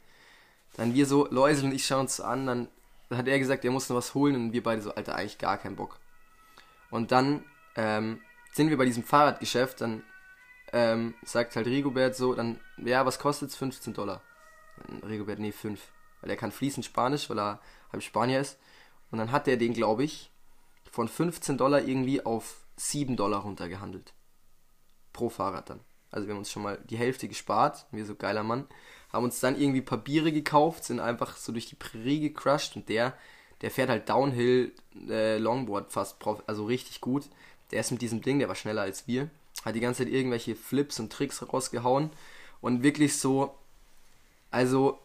[0.75, 2.67] Dann wir so, Läuse und ich schauen uns an, dann
[3.11, 5.57] hat er gesagt, er muss noch was holen und wir beide so, Alter, eigentlich gar
[5.57, 5.99] keinen Bock.
[6.89, 7.43] Und dann
[7.75, 8.19] ähm,
[8.51, 10.03] sind wir bei diesem Fahrradgeschäft, dann
[10.73, 13.55] ähm, sagt halt Rigobert so, dann, ja, was kostet's?
[13.55, 14.21] 15 Dollar.
[15.03, 15.79] Rigobert, nee, 5.
[16.21, 17.59] Weil er kann fließend Spanisch, weil er
[17.91, 18.57] halb Spanier ist.
[19.11, 20.31] Und dann hat er den, glaube ich,
[20.91, 24.13] von 15 Dollar irgendwie auf 7 Dollar runtergehandelt.
[25.17, 25.79] Pro Fahrrad dann.
[26.11, 28.67] Also wir haben uns schon mal die Hälfte gespart, wir so geiler Mann,
[29.11, 33.17] haben uns dann irgendwie Papiere gekauft, sind einfach so durch die Prärie gecrushed und der,
[33.61, 34.73] der fährt halt Downhill
[35.09, 37.27] äh, Longboard fast, also richtig gut.
[37.71, 39.29] Der ist mit diesem Ding, der war schneller als wir,
[39.65, 42.11] hat die ganze Zeit irgendwelche Flips und Tricks rausgehauen
[42.61, 43.55] und wirklich so,
[44.51, 44.99] also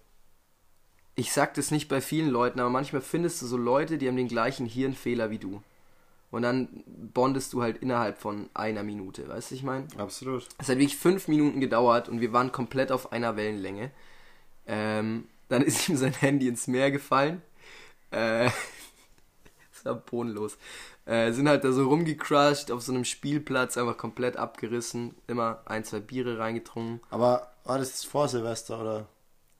[1.15, 4.17] ich sag das nicht bei vielen Leuten, aber manchmal findest du so Leute, die haben
[4.17, 5.63] den gleichen Hirnfehler wie du.
[6.33, 9.87] Und dann bondest du halt innerhalb von einer Minute, weißt du, ich meine?
[9.99, 10.49] Absolut.
[10.59, 13.93] Es hat wirklich fünf Minuten gedauert und wir waren komplett auf einer Wellenlänge.
[14.67, 17.43] Ähm, dann ist ihm sein Handy ins Meer gefallen.
[18.11, 18.47] Äh,
[19.73, 20.57] das war bodenlos.
[21.05, 25.15] Äh, sind halt da so rumgecrushed auf so einem Spielplatz, einfach komplett abgerissen.
[25.27, 27.01] Immer ein, zwei Biere reingetrunken.
[27.11, 29.07] Aber war das vor Silvester oder?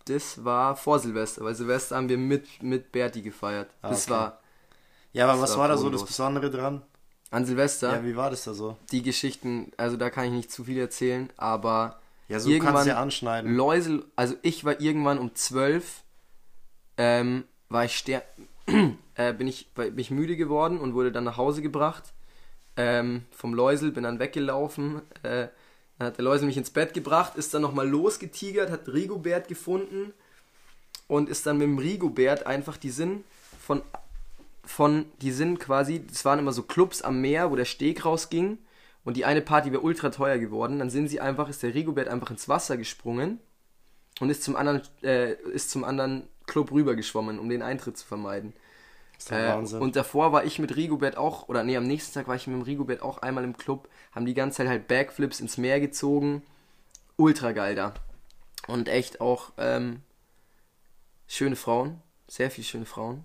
[0.07, 3.71] Das war vor Silvester, weil Silvester haben wir mit, mit Berti gefeiert.
[3.83, 4.13] Ah, Das okay.
[4.13, 4.42] war
[5.13, 6.05] Ja, aber Das was war da so das.
[6.05, 6.83] Besondere dran?
[7.31, 7.95] an Silvester.
[7.95, 8.77] Ja, wie war das da so?
[8.91, 11.99] die Geschichten, also da kann ich nicht zu viel erzählen, aber
[12.29, 13.57] Ja, so kannst Irgendwann du ja anschneiden.
[13.57, 16.03] Läusel, also ich war irgendwann um 12,
[16.99, 18.23] ähm, war ich ster
[19.15, 22.13] äh, bin ich bin ich müde geworden und wurde dann nach Hause gebracht
[22.77, 25.49] ähm, vom Läusel, bin dann weggelaufen, äh,
[25.99, 30.13] dann hat der Läusel mich ins Bett gebracht, ist dann nochmal losgetigert, hat Rigobert gefunden
[31.09, 33.25] und ist dann mit dem Rigobert einfach, die sind
[33.59, 33.83] von,
[34.65, 38.59] von, die sind quasi, das waren immer so Clubs am Meer, wo der Steg rausging
[39.05, 42.09] und die eine Party wäre ultra teuer geworden, dann sind sie einfach, ist der Rigobert
[42.09, 43.41] einfach ins Wasser gesprungen
[44.21, 48.53] und ist zum anderen, äh, ist zum anderen Club rübergeschwommen, um den Eintritt zu vermeiden.
[49.15, 49.81] Das ist Äh, Wahnsinn.
[49.81, 52.57] und davor war ich mit Rigobert auch, oder nee, am nächsten Tag war ich mit
[52.57, 56.43] dem Rigobert auch einmal im Club, haben die ganze Zeit halt Backflips ins Meer gezogen.
[57.17, 57.95] Ultra geil da.
[58.69, 60.03] Und echt auch ähm,
[61.27, 63.25] schöne Frauen, sehr viele schöne Frauen.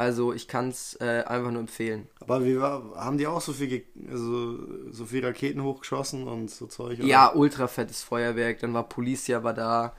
[0.00, 2.08] Also ich kann es äh, einfach nur empfehlen.
[2.20, 4.56] Aber wie war, haben die auch so viel, also,
[4.90, 7.00] so viel Raketen hochgeschossen und so Zeug?
[7.00, 7.06] oder?
[7.06, 8.60] Ja, ultra fettes Feuerwerk.
[8.60, 9.92] Dann war Policia war da.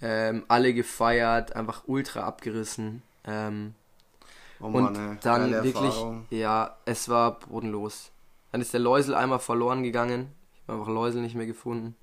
[0.00, 3.02] Ähm, alle gefeiert, einfach ultra abgerissen.
[3.26, 3.74] Ähm,
[4.60, 6.26] Oh Mann, und ey, dann wirklich, Erfahrung.
[6.30, 8.12] ja, es war bodenlos.
[8.50, 10.28] Dann ist der Läusel einmal verloren gegangen.
[10.54, 11.96] Ich habe einfach Läusel nicht mehr gefunden.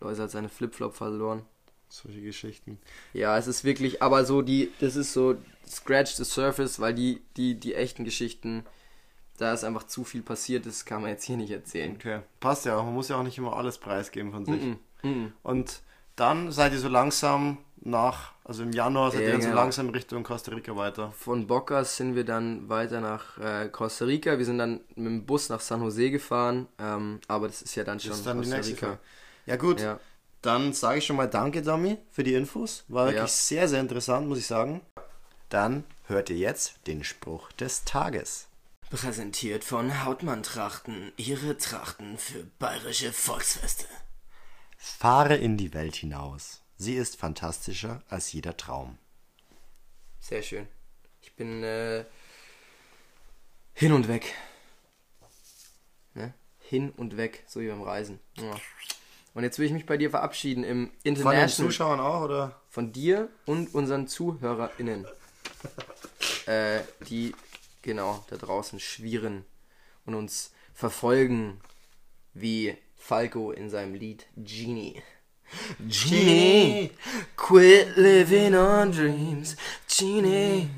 [0.00, 1.46] Läusel hat seine Flipflop verloren.
[1.88, 2.78] Solche Geschichten.
[3.12, 5.36] Ja, es ist wirklich, aber so die, das ist so
[5.72, 8.64] Scratch the Surface, weil die, die, die echten Geschichten,
[9.38, 11.94] da ist einfach zu viel passiert, das kann man jetzt hier nicht erzählen.
[11.96, 12.84] Okay, passt ja auch.
[12.84, 14.62] Man muss ja auch nicht immer alles preisgeben von sich.
[14.62, 14.78] Mhm.
[15.02, 15.32] Mhm.
[15.42, 15.80] Und
[16.16, 19.60] dann seid ihr so langsam nach, also im Januar seid Ja, ihr dann so genau.
[19.60, 21.10] langsam Richtung Costa Rica weiter.
[21.18, 24.38] Von Bocas sind wir dann weiter nach äh, Costa Rica.
[24.38, 27.82] Wir sind dann mit dem Bus nach San Jose gefahren, ähm, aber das ist ja
[27.82, 28.98] dann schon Das ist dann Costa Rica.
[29.46, 29.98] Ja gut, Ja.
[30.42, 32.84] dann sage ich schon mal Danke, Dami, für die Infos.
[32.86, 33.26] War wirklich Ja.
[33.26, 34.82] sehr, sehr interessant, muss ich sagen.
[35.52, 38.46] Dann hört ihr jetzt den Spruch des Tages.
[38.88, 43.84] Präsentiert von Hautmann Trachten, ihre Trachten für bayerische Volksfeste.
[44.78, 46.62] Fahre in die Welt hinaus.
[46.78, 48.96] Sie ist fantastischer als jeder Traum.
[50.20, 50.68] Sehr schön.
[51.20, 52.06] Ich bin äh,
[53.74, 54.32] hin und weg.
[56.14, 56.32] Ne?
[56.60, 58.20] Hin und weg, so wie beim Reisen.
[58.38, 58.56] Ja.
[59.34, 61.70] Und jetzt will ich mich bei dir verabschieden im Von den International.
[61.70, 62.62] Zuschauern auch, oder?
[62.72, 65.06] von dir und unseren ZuhörerInnen,
[66.46, 67.34] äh, die
[67.82, 69.44] genau da draußen schwirren
[70.06, 71.60] und uns verfolgen,
[72.34, 75.02] wie Falco in seinem Lied Genie.
[75.80, 76.90] Genie,
[77.36, 79.56] quit living on dreams,
[79.86, 80.68] Genie.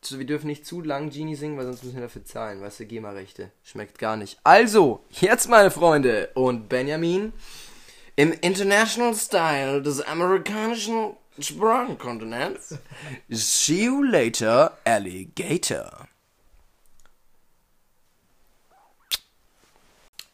[0.00, 2.80] So, wir dürfen nicht zu lang Genie singen, weil sonst müssen wir dafür zahlen, weißt
[2.80, 3.52] du, GEMA-Rechte.
[3.62, 4.38] Schmeckt gar nicht.
[4.42, 7.32] Also, jetzt meine Freunde und Benjamin,
[8.16, 12.78] im International Style des amerikanischen Sprachenkontinents.
[13.30, 16.08] See you later, Alligator.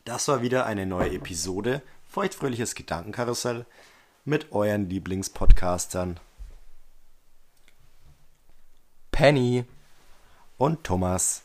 [0.04, 3.66] Das war wieder eine neue Episode Feuchtfröhliches Gedankenkarussell
[4.24, 6.18] mit euren Lieblingspodcastern
[9.10, 9.64] Penny.
[10.56, 11.42] und Thomas.